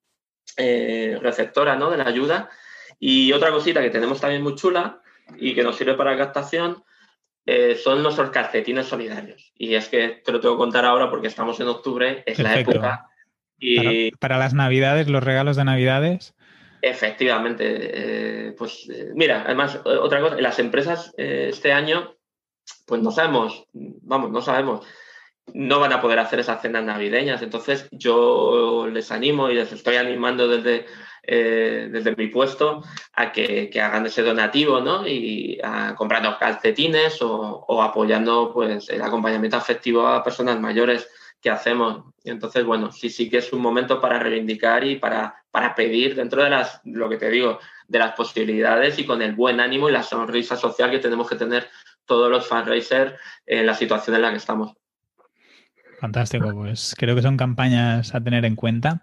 eh, 0.56 1.20
receptora 1.22 1.76
¿no? 1.76 1.92
de 1.92 1.98
la 1.98 2.08
ayuda. 2.08 2.50
Y 3.00 3.34
otra 3.34 3.52
cosita 3.52 3.82
que 3.82 3.90
tenemos 3.90 4.22
también 4.22 4.42
muy 4.42 4.56
chula 4.56 5.02
y 5.38 5.54
que 5.54 5.64
nos 5.64 5.76
sirve 5.76 5.96
para 5.96 6.18
captación 6.18 6.84
eh, 7.50 7.80
son 7.82 8.04
nuestros 8.04 8.30
calcetines 8.30 8.88
solidarios. 8.88 9.54
Y 9.56 9.74
es 9.74 9.88
que 9.88 10.22
te 10.24 10.34
lo 10.34 10.42
tengo 10.42 10.56
que 10.56 10.60
contar 10.60 10.84
ahora 10.84 11.10
porque 11.10 11.28
estamos 11.28 11.58
en 11.62 11.70
octubre, 11.70 12.22
es 12.26 12.40
la 12.40 12.60
época. 12.60 13.08
Y... 13.58 14.12
Para, 14.12 14.38
las 14.38 14.54
navidades, 14.54 15.08
los 15.08 15.24
regalos 15.24 15.56
de 15.56 15.64
navidades. 15.64 16.36
Efectivamente. 16.82 17.64
Eh, 17.70 18.52
pues 18.52 18.90
eh, 18.90 19.12
mira, 19.16 19.44
además, 19.46 19.80
otra 19.86 20.20
cosa, 20.20 20.36
las 20.36 20.60
empresas 20.60 21.14
este 21.18 21.72
año, 21.72 22.16
pues 22.86 23.02
no 23.02 23.12
sabemos, 23.12 23.66
vamos, 23.72 24.30
no 24.30 24.42
sabemos, 24.42 24.86
no 25.54 25.80
van 25.80 25.94
a 25.94 26.02
poder 26.02 26.20
hacer 26.20 26.40
esas 26.40 26.62
cenas 26.62 26.84
navideñas. 26.84 27.42
Entonces 27.42 27.88
yo 27.92 28.90
les 28.92 29.10
animo 29.10 29.50
y 29.50 29.56
les 29.56 29.72
estoy 29.72 29.96
animando 29.96 30.50
desde 30.50 30.86
eh, 31.30 31.90
desde 31.92 32.16
mi 32.16 32.28
puesto 32.28 32.82
a 33.14 33.34
que, 33.34 33.70
hagan 33.82 34.06
ese 34.06 34.24
donativo, 34.24 34.80
¿no? 34.80 35.06
Y 35.06 35.60
comprando 35.96 36.38
calcetines 36.40 37.22
o, 37.22 37.84
apoyando 37.84 38.52
pues 38.54 38.88
el 38.90 39.02
acompañamiento 39.02 39.58
afectivo 39.58 40.08
a 40.08 40.24
personas 40.24 40.60
mayores 40.60 41.10
que 41.42 41.50
hacemos. 41.50 42.06
Entonces, 42.24 42.64
bueno, 42.66 42.92
sí, 42.92 43.10
sí 43.10 43.30
que 43.30 43.40
es 43.40 43.52
un 43.52 43.62
momento 43.62 44.00
para 44.00 44.20
reivindicar 44.20 44.86
y 44.86 44.96
para, 44.96 45.44
para 45.52 45.76
pedir 45.76 46.16
dentro 46.16 46.44
de 46.44 46.50
las, 46.50 46.82
lo 46.86 47.10
que 47.10 47.18
te 47.18 47.30
digo, 47.30 47.60
de 47.88 48.00
las 48.00 48.14
posibilidades 48.14 48.98
y 48.98 49.06
con 49.06 49.22
el 49.22 49.36
buen 49.36 49.60
ánimo 49.60 49.90
y 49.90 49.92
la 49.92 50.04
sonrisa 50.04 50.56
social 50.56 50.90
que 50.90 51.00
tenemos 51.00 51.30
que 51.30 51.36
tener 51.36 51.70
todos 52.06 52.32
los 52.32 52.48
fundraisers 52.48 53.14
en 53.46 53.66
la 53.66 53.74
situación 53.74 54.16
en 54.16 54.22
la 54.22 54.32
que 54.32 54.38
estamos. 54.38 54.78
Fantástico, 56.00 56.54
pues 56.54 56.94
creo 56.96 57.16
que 57.16 57.24
son 57.24 57.38
campañas 57.38 58.14
a 58.14 58.22
tener 58.22 58.46
en 58.46 58.56
cuenta. 58.56 59.02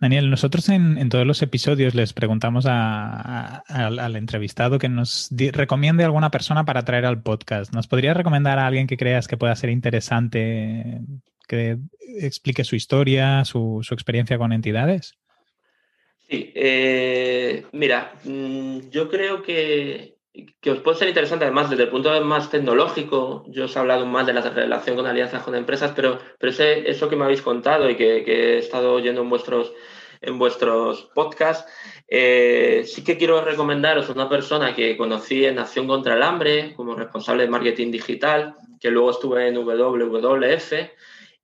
Daniel, 0.00 0.30
nosotros 0.30 0.70
en, 0.70 1.08
todos 1.10 1.26
los 1.26 1.42
episodios 1.42 1.94
les 1.94 2.14
preguntamos 2.14 2.64
al 2.66 4.16
entrevistado 4.16 4.78
que 4.78 4.88
nos 4.88 5.28
recomiende 5.52 6.02
alguna 6.02 6.30
persona 6.30 6.64
para 6.64 6.82
traer 6.82 7.04
al 7.04 7.22
podcast. 7.22 7.74
¿Nos 7.74 7.88
podría 7.88 8.14
recomendar 8.14 8.58
a 8.58 8.66
alguien 8.66 8.86
que 8.86 8.96
creas 8.96 9.28
que 9.28 9.36
pueda 9.36 9.54
ser 9.54 9.68
interesante, 9.68 11.00
que 11.46 11.76
explique 12.18 12.64
su 12.64 12.74
historia, 12.74 13.44
su, 13.44 13.86
experiencia 13.90 14.38
con 14.38 14.54
entidades? 14.54 15.18
Sí, 16.26 16.52
eh, 16.54 17.66
mira, 17.72 18.14
mm, 18.24 18.88
yo 18.88 19.10
creo 19.10 19.42
que 19.42 20.19
que 20.60 20.70
os 20.70 20.78
puede 20.80 20.98
ser 20.98 21.08
interesante 21.08 21.44
además 21.44 21.70
desde 21.70 21.84
el 21.84 21.88
punto 21.88 22.08
de 22.08 22.16
vista 22.16 22.28
más 22.28 22.50
tecnológico. 22.50 23.44
Yo 23.48 23.64
os 23.64 23.76
he 23.76 23.78
hablado 23.78 24.06
más 24.06 24.26
de 24.26 24.32
la 24.32 24.42
relación 24.42 24.96
con 24.96 25.06
alianzas 25.06 25.42
con 25.42 25.54
empresas, 25.54 25.92
pero, 25.94 26.18
pero 26.38 26.52
ese, 26.52 26.88
eso 26.90 27.08
que 27.08 27.16
me 27.16 27.24
habéis 27.24 27.42
contado 27.42 27.88
y 27.88 27.96
que, 27.96 28.18
he 28.18 28.58
estado 28.58 28.94
oyendo 28.94 29.22
en 29.22 29.30
vuestros, 29.30 29.72
en 30.20 30.38
vuestros 30.38 31.10
podcasts, 31.14 31.70
eh, 32.08 32.82
sí 32.86 33.04
que 33.04 33.16
quiero 33.16 33.42
recomendaros 33.42 34.08
a 34.08 34.12
una 34.12 34.28
persona 34.28 34.74
que 34.74 34.96
conocí 34.96 35.44
en 35.44 35.58
Acción 35.58 35.86
contra 35.86 36.14
el 36.14 36.22
Hambre 36.22 36.74
como 36.74 36.94
responsable 36.94 37.44
de 37.44 37.50
marketing 37.50 37.90
digital, 37.90 38.54
que 38.80 38.90
luego 38.90 39.10
estuve 39.10 39.48
en 39.48 39.56
WWF 39.56 40.72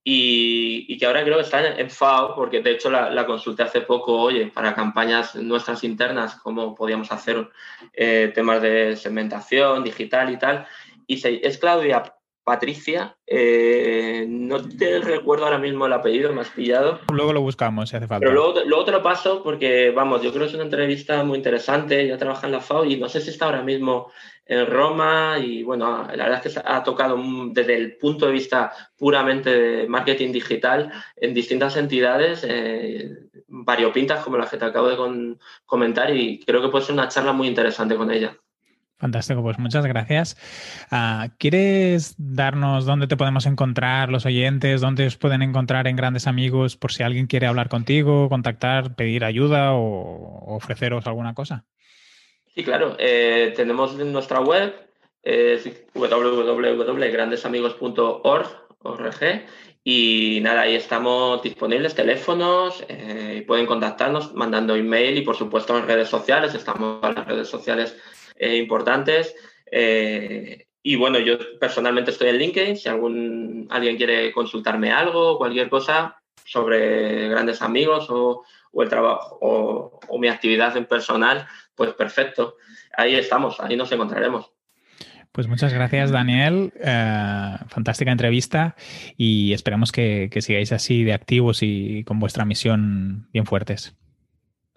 y, 0.09 0.97
que 0.99 1.05
ahora 1.05 1.25
creo 1.25 1.35
que 1.38 1.42
está 1.42 1.66
en, 1.66 1.90
FAO, 1.90 2.37
porque 2.37 2.62
de 2.62 2.71
hecho 2.71 2.90
la, 2.90 3.27
consulté 3.27 3.64
hace 3.64 3.81
poco, 3.81 4.16
oye, 4.16 4.47
para 4.47 4.73
campañas 4.73 5.35
nuestras 5.35 5.83
internas, 5.83 6.37
cómo 6.37 6.77
podíamos 6.77 7.11
hacer 7.11 7.49
eh, 7.92 8.31
temas 8.33 8.62
de 8.62 8.95
segmentación 8.95 9.83
digital 9.83 10.31
y 10.31 10.38
tal. 10.38 10.64
Y 11.09 11.16
se, 11.16 11.45
es 11.45 11.59
Claudia 11.59 12.05
Patricia, 12.47 13.17
eh, 13.27 14.25
no 14.29 14.63
te 14.63 15.01
recuerdo 15.01 15.47
ahora 15.47 15.59
mismo 15.59 15.87
el 15.87 15.93
apellido, 15.93 16.33
me 16.33 16.43
has 16.43 16.51
pillado. 16.51 17.01
Luego 17.13 17.33
lo 17.33 17.41
buscamos 17.41 17.89
si 17.91 17.97
hace 17.97 18.07
falta. 18.07 18.21
Pero 18.21 18.33
luego, 18.33 18.61
luego, 18.65 18.85
te 18.85 18.93
lo 18.93 19.03
paso 19.03 19.43
porque, 19.43 19.91
vamos, 19.91 20.23
yo 20.23 20.31
creo 20.31 20.45
que 20.45 20.51
es 20.51 20.55
una 20.55 20.63
entrevista 20.63 21.25
muy 21.25 21.39
interesante, 21.39 22.07
ya 22.07 22.17
trabaja 22.17 22.47
en 22.47 22.53
la 22.53 22.61
FAO 22.61 22.85
y 22.85 23.01
no 23.01 23.09
sé 23.09 23.21
si 23.21 23.31
está 23.31 23.47
ahora 23.47 23.65
mismo 23.65 24.13
en 24.45 24.65
Roma 24.65 25.39
y 25.41 25.65
bueno, 25.65 26.07
la 26.07 26.25
verdad 26.25 26.47
es 26.47 26.55
que 26.55 26.61
ha 26.65 26.85
tocado 26.85 27.21
desde 27.51 27.75
el 27.75 27.97
punto 27.97 28.27
de 28.27 28.33
vista 28.33 28.73
puramente 28.97 29.51
de 29.51 29.89
marketing 29.89 30.31
digital 30.31 30.93
en 31.17 31.35
distintas 31.35 31.77
entidades 31.77 32.47
eh, 32.49 33.11
variopintas 33.49 34.23
como 34.23 34.39
las 34.39 34.51
que 34.51 34.57
te 34.57 34.67
acabo 34.67 34.89
de 34.89 35.37
comentar 35.65 36.15
y 36.15 36.39
creo 36.45 36.63
que 36.63 36.69
puede 36.69 36.85
ser 36.85 36.95
una 36.95 37.09
charla 37.09 37.33
muy 37.33 37.49
interesante 37.49 37.97
con 37.97 38.13
ella. 38.13 38.39
Fantástico, 38.99 39.43
pues 39.43 39.59
muchas 39.59 39.85
gracias. 39.85 40.39
Ah, 40.91 41.29
¿Quieres 41.39 42.15
darnos 42.17 42.87
dónde 42.87 43.07
te 43.07 43.17
podemos 43.17 43.45
encontrar 43.45 44.11
los 44.11 44.25
oyentes, 44.25 44.81
dónde 44.81 45.07
os 45.07 45.19
pueden 45.19 45.43
encontrar 45.43 45.87
en 45.87 45.97
Grandes 45.97 46.27
Amigos 46.27 46.77
por 46.77 46.93
si 46.93 47.03
alguien 47.03 47.27
quiere 47.27 47.47
hablar 47.47 47.69
contigo, 47.69 48.31
contactar, 48.31 48.95
pedir 48.95 49.25
ayuda 49.25 49.75
o 49.75 50.57
ofreceros 50.57 51.07
alguna 51.07 51.35
cosa? 51.35 51.67
Sí, 52.55 52.65
claro. 52.65 52.97
Eh, 52.99 53.53
tenemos 53.55 53.95
nuestra 53.97 54.41
web, 54.41 54.73
es 55.23 55.69
www.grandesamigos.org 55.93 58.67
y 59.85 60.41
nada, 60.43 60.63
ahí 60.63 60.75
estamos 60.75 61.43
disponibles, 61.43 61.95
teléfonos, 61.95 62.83
eh, 62.89 63.45
pueden 63.47 63.67
contactarnos 63.67 64.35
mandando 64.35 64.75
email 64.75 65.19
y 65.19 65.23
por 65.23 65.37
supuesto 65.37 65.77
en 65.77 65.87
redes 65.87 66.09
sociales, 66.09 66.55
estamos 66.55 67.05
en 67.05 67.15
las 67.15 67.27
redes 67.27 67.49
sociales 67.49 67.95
eh, 68.38 68.57
importantes. 68.57 69.35
y 70.83 70.96
bueno, 70.96 71.18
yo 71.18 71.38
personalmente 71.59 72.12
estoy 72.12 72.29
en 72.29 72.38
LinkedIn, 72.38 72.77
si 72.77 72.88
algún, 72.88 73.66
alguien 73.70 73.96
quiere 73.96 74.33
consultarme 74.33 74.92
algo, 74.92 75.38
cualquier 75.38 75.68
cosa 75.68 76.16
sobre 76.44 77.29
grandes 77.29 77.61
amigos 77.62 78.07
o, 78.09 78.44
el 78.79 78.88
trabajo 78.88 79.38
o, 79.40 80.01
o 80.07 80.18
mi 80.18 80.29
actividad 80.29 80.77
en 80.77 80.85
personal, 80.85 81.46
pues 81.75 81.94
perfecto. 81.94 82.57
Ahí 82.96 83.14
estamos, 83.14 83.59
ahí 83.61 83.77
nos 83.77 83.90
encontraremos. 83.90 84.53
Pues 85.37 85.49
muchas 85.49 85.75
gracias, 85.75 86.11
Daniel. 86.11 86.72
Eh, 86.83 87.57
fantástica 87.68 88.11
entrevista 88.11 88.75
y 89.18 89.53
esperamos 89.53 89.92
que, 89.92 90.31
sigáis 90.40 90.72
así 90.72 91.05
de 91.05 91.12
activos 91.12 91.59
y 91.62 92.05
con 92.05 92.18
vuestra 92.18 92.46
misión 92.46 93.29
bien 93.35 93.44
fuertes. 93.44 93.94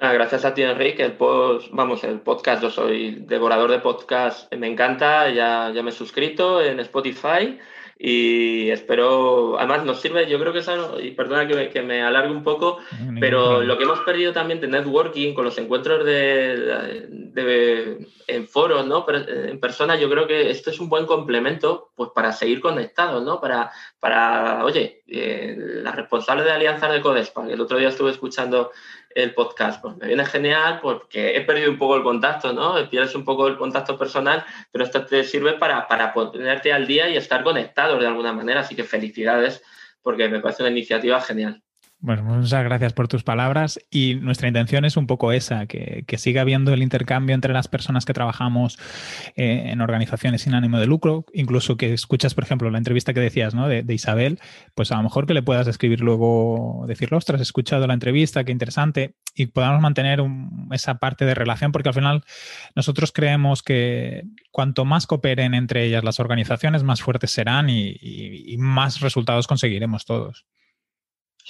Ah, 0.02 0.14
gracias 0.14 0.46
a 0.46 0.54
ti, 0.54 0.62
Enrique. 0.62 1.04
El 1.04 1.18
post, 1.18 1.68
vamos, 1.72 2.06
el 2.06 2.22
podcast, 2.22 2.64
yo 2.64 2.70
soy 2.70 3.16
devorador 3.28 3.70
de 3.70 3.80
podcast, 3.80 4.50
me 4.56 4.68
encanta, 4.68 5.30
ya, 5.30 5.74
ya 5.76 5.84
me 5.84 5.90
he 5.90 5.94
suscrito 5.94 6.62
en 6.62 6.80
Spotify 6.80 7.60
y 8.02 8.70
espero, 8.70 9.60
además 9.60 9.84
nos 9.84 10.00
sirve, 10.00 10.26
yo 10.30 10.40
creo 10.40 10.54
que 10.54 10.60
eso, 10.60 11.02
y 11.02 11.12
perdona 11.12 11.46
que 11.46 11.54
me, 11.54 11.70
que 11.70 11.82
me 11.82 12.02
alargue 12.02 12.32
un 12.32 12.46
poco, 12.46 12.80
pero 13.20 13.62
lo 13.62 13.78
que 13.78 13.84
hemos 13.84 14.00
perdido 14.00 14.32
también 14.32 14.62
de 14.62 14.70
networking 14.70 15.34
con 15.34 15.44
los 15.44 15.58
encuentros 15.58 16.06
de, 16.06 17.06
de, 17.10 18.08
en 18.28 18.48
foros, 18.48 18.86
¿no? 18.86 19.06
En 19.10 19.60
persona, 19.60 19.98
yo 19.98 20.10
creo 20.10 20.28
que 20.28 20.50
esto 20.50 20.70
es 20.70 20.80
un 20.80 20.88
buen 20.88 21.06
complemento 21.06 21.90
pues 21.94 22.12
para 22.16 22.32
seguir 22.32 22.62
conectados, 22.62 23.22
¿no? 23.22 23.42
Para, 23.42 23.70
para 24.00 24.64
oye, 24.64 25.04
eh, 25.06 25.58
la 25.58 25.92
responsable 25.92 26.46
de 26.46 26.52
Alianza 26.52 26.88
de 26.88 27.02
Codespa, 27.02 27.50
el 27.50 27.60
otro 27.60 27.78
día 27.78 27.90
estuve 27.90 28.12
escuchando 28.12 28.72
el 29.10 29.34
podcast. 29.34 29.82
Pues 29.82 29.98
me 29.98 30.08
viene 30.08 30.26
genial 30.26 30.80
porque 30.82 31.36
he 31.36 31.42
perdido 31.42 31.72
un 31.72 31.78
poco 31.78 31.96
el 31.96 32.04
contacto, 32.04 32.54
¿no? 32.54 32.76
Pierdes 32.90 33.16
un 33.16 33.26
poco 33.26 33.48
el 33.48 33.58
contacto 33.58 33.98
personal, 33.98 34.46
pero 34.72 34.84
esto 34.84 35.06
te 35.06 35.24
sirve 35.24 35.54
para, 35.54 35.88
para 35.88 36.14
ponerte 36.14 36.74
al 36.74 36.88
día 36.88 37.10
y 37.10 37.18
estar 37.18 37.44
conectado 37.44 37.98
de 37.98 38.08
alguna 38.08 38.34
manera. 38.34 38.62
Así 38.62 38.76
que 38.76 38.84
felicidades 38.84 39.64
porque 40.02 40.30
me 40.30 40.40
parece 40.40 40.64
una 40.64 40.72
iniciativa 40.72 41.20
genial. 41.22 41.62
Bueno, 42.02 42.24
muchas 42.24 42.64
gracias 42.64 42.94
por 42.94 43.10
tus 43.10 43.24
palabras 43.24 43.78
y 43.92 44.16
nuestra 44.16 44.48
intención 44.48 44.86
es 44.86 44.96
un 44.96 45.06
poco 45.06 45.34
esa, 45.34 45.66
que, 45.66 46.06
siga 46.18 46.44
habiendo 46.44 46.74
el 46.74 46.82
intercambio 46.82 47.36
entre 47.36 47.52
las 47.52 47.68
personas 47.68 48.06
que 48.06 48.14
trabajamos 48.14 48.80
eh, 49.36 49.64
en 49.66 49.82
organizaciones 49.82 50.44
sin 50.44 50.54
ánimo 50.54 50.80
de 50.80 50.88
lucro, 50.88 51.26
incluso 51.34 51.76
que 51.76 51.94
escuchas, 51.94 52.36
por 52.36 52.46
ejemplo, 52.46 52.72
la 52.72 52.78
entrevista 52.78 53.14
que 53.14 53.20
decías 53.20 53.54
¿no? 53.54 53.68
de, 53.68 53.84
Isabel, 53.94 54.40
pues 54.76 54.94
a 54.94 54.96
lo 54.96 55.04
mejor 55.04 55.28
que 55.28 55.34
le 55.34 55.44
puedas 55.44 55.68
escribir 55.68 56.00
luego, 56.00 56.86
decirlo, 56.88 57.18
ostras, 57.18 57.42
he 57.42 57.44
escuchado 57.44 57.86
la 57.86 57.96
entrevista, 57.96 58.46
qué 58.46 58.54
interesante, 58.54 59.16
y 59.36 59.48
podamos 59.48 59.82
mantener 59.82 60.24
esa 60.72 61.00
parte 61.00 61.26
de 61.26 61.36
relación, 61.36 61.74
porque 61.74 61.90
al 61.90 61.96
final 61.96 62.24
nosotros 62.78 63.12
creemos 63.12 63.62
que 63.62 64.24
cuanto 64.52 64.86
más 64.86 65.06
cooperen 65.06 65.54
entre 65.54 65.84
ellas 65.84 66.06
las 66.06 66.22
organizaciones, 66.22 66.84
más 66.84 67.02
fuertes 67.02 67.32
serán 67.32 67.70
y 67.70 68.56
más 68.58 69.02
resultados 69.02 69.48
conseguiremos 69.48 70.06
todos. 70.06 70.46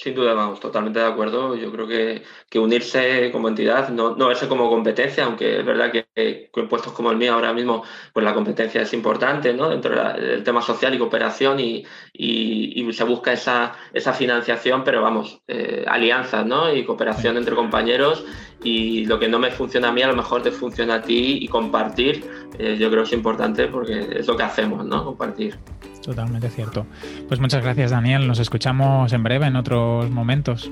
Sin 0.02 0.14
duda, 0.14 0.32
vamos, 0.32 0.60
totalmente 0.60 0.98
de 0.98 1.04
acuerdo. 1.04 1.54
Yo 1.56 1.70
creo 1.70 1.86
que, 1.86 2.22
que 2.48 2.58
unirse 2.58 3.30
como 3.30 3.48
entidad, 3.48 3.90
no, 3.90 4.16
no, 4.16 4.28
verse 4.28 4.48
como 4.48 4.70
competencia, 4.70 5.26
aunque 5.26 5.58
es 5.58 5.66
verdad 5.66 5.92
que, 5.92 6.48
con 6.50 6.68
puestos 6.68 6.94
como 6.94 7.10
el 7.10 7.18
mío 7.18 7.34
ahora 7.34 7.52
mismo, 7.52 7.84
pues 8.14 8.24
la 8.24 8.32
competencia 8.32 8.80
es 8.80 8.94
importante, 8.94 9.52
¿no? 9.52 9.68
Dentro 9.68 9.94
del 10.14 10.42
tema 10.42 10.62
social 10.62 10.94
y 10.94 10.98
cooperación 10.98 11.60
y, 11.60 11.84
y, 12.14 12.90
se 12.94 13.04
busca 13.04 13.34
esa, 13.34 13.74
esa 13.92 14.14
financiación, 14.14 14.84
pero 14.84 15.02
vamos, 15.02 15.42
eh, 15.46 15.84
alianzas, 15.86 16.46
¿no? 16.46 16.74
Y 16.74 16.86
cooperación 16.86 17.36
entre 17.36 17.54
compañeros 17.54 18.24
y 18.64 19.04
lo 19.04 19.18
que 19.18 19.28
no 19.28 19.38
me 19.38 19.50
funciona 19.50 19.88
a 19.88 19.92
mí 19.92 20.00
a 20.00 20.08
lo 20.08 20.16
mejor 20.16 20.42
te 20.42 20.50
funciona 20.50 20.94
a 20.94 21.02
ti 21.02 21.40
y 21.42 21.48
compartir, 21.48 22.24
eh, 22.58 22.78
yo 22.78 22.90
creo 22.90 23.02
que 23.02 23.08
es 23.08 23.12
importante 23.12 23.66
porque 23.66 24.20
es 24.20 24.26
lo 24.26 24.34
que 24.34 24.44
hacemos, 24.44 24.82
¿no? 24.86 25.04
Compartir. 25.04 25.58
Totalmente 26.02 26.48
cierto. 26.50 26.86
Pues 27.28 27.40
muchas 27.40 27.62
gracias, 27.62 27.90
Daniel. 27.90 28.26
Nos 28.26 28.38
escuchamos 28.38 29.12
en 29.12 29.22
breve, 29.22 29.46
en 29.46 29.56
otros 29.56 30.10
momentos. 30.10 30.70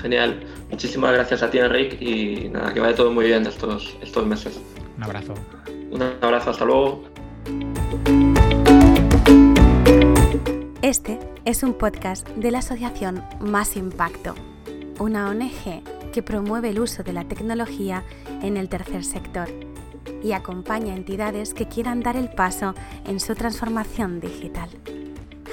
Genial. 0.00 0.40
Muchísimas 0.70 1.12
gracias 1.12 1.42
a 1.42 1.50
ti, 1.50 1.58
Enrique, 1.58 1.96
y 2.04 2.48
nada, 2.48 2.74
que 2.74 2.80
vaya 2.80 2.94
todo 2.94 3.12
muy 3.12 3.26
bien 3.26 3.46
estos, 3.46 3.96
estos 4.02 4.26
meses. 4.26 4.60
Un 4.96 5.04
abrazo. 5.04 5.34
Un 5.90 6.02
abrazo, 6.02 6.50
hasta 6.50 6.64
luego. 6.64 7.04
Este 10.82 11.18
es 11.44 11.62
un 11.62 11.74
podcast 11.74 12.28
de 12.28 12.50
la 12.50 12.58
asociación 12.58 13.24
Más 13.40 13.76
Impacto, 13.76 14.34
una 14.98 15.30
ONG 15.30 15.82
que 16.12 16.22
promueve 16.22 16.70
el 16.70 16.80
uso 16.80 17.02
de 17.02 17.12
la 17.12 17.24
tecnología 17.24 18.04
en 18.42 18.56
el 18.56 18.68
tercer 18.68 19.04
sector 19.04 19.48
y 20.22 20.32
acompaña 20.32 20.92
a 20.92 20.96
entidades 20.96 21.54
que 21.54 21.68
quieran 21.68 22.00
dar 22.00 22.16
el 22.16 22.30
paso 22.30 22.74
en 23.06 23.20
su 23.20 23.34
transformación 23.34 24.20
digital. 24.20 24.68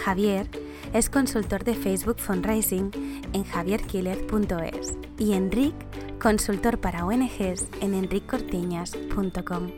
Javier 0.04 0.50
es 0.94 1.10
consultor 1.10 1.64
de 1.64 1.76
Facebook 1.76 2.20
Fundraising 2.20 2.92
en 3.34 3.44
javierquilez.es 3.44 4.98
y 5.18 5.34
Enric, 5.34 5.76
consultor 6.20 6.80
para 6.80 7.06
ONGs 7.06 7.68
en 7.82 7.94
enriccortiñas.com. 7.94 9.72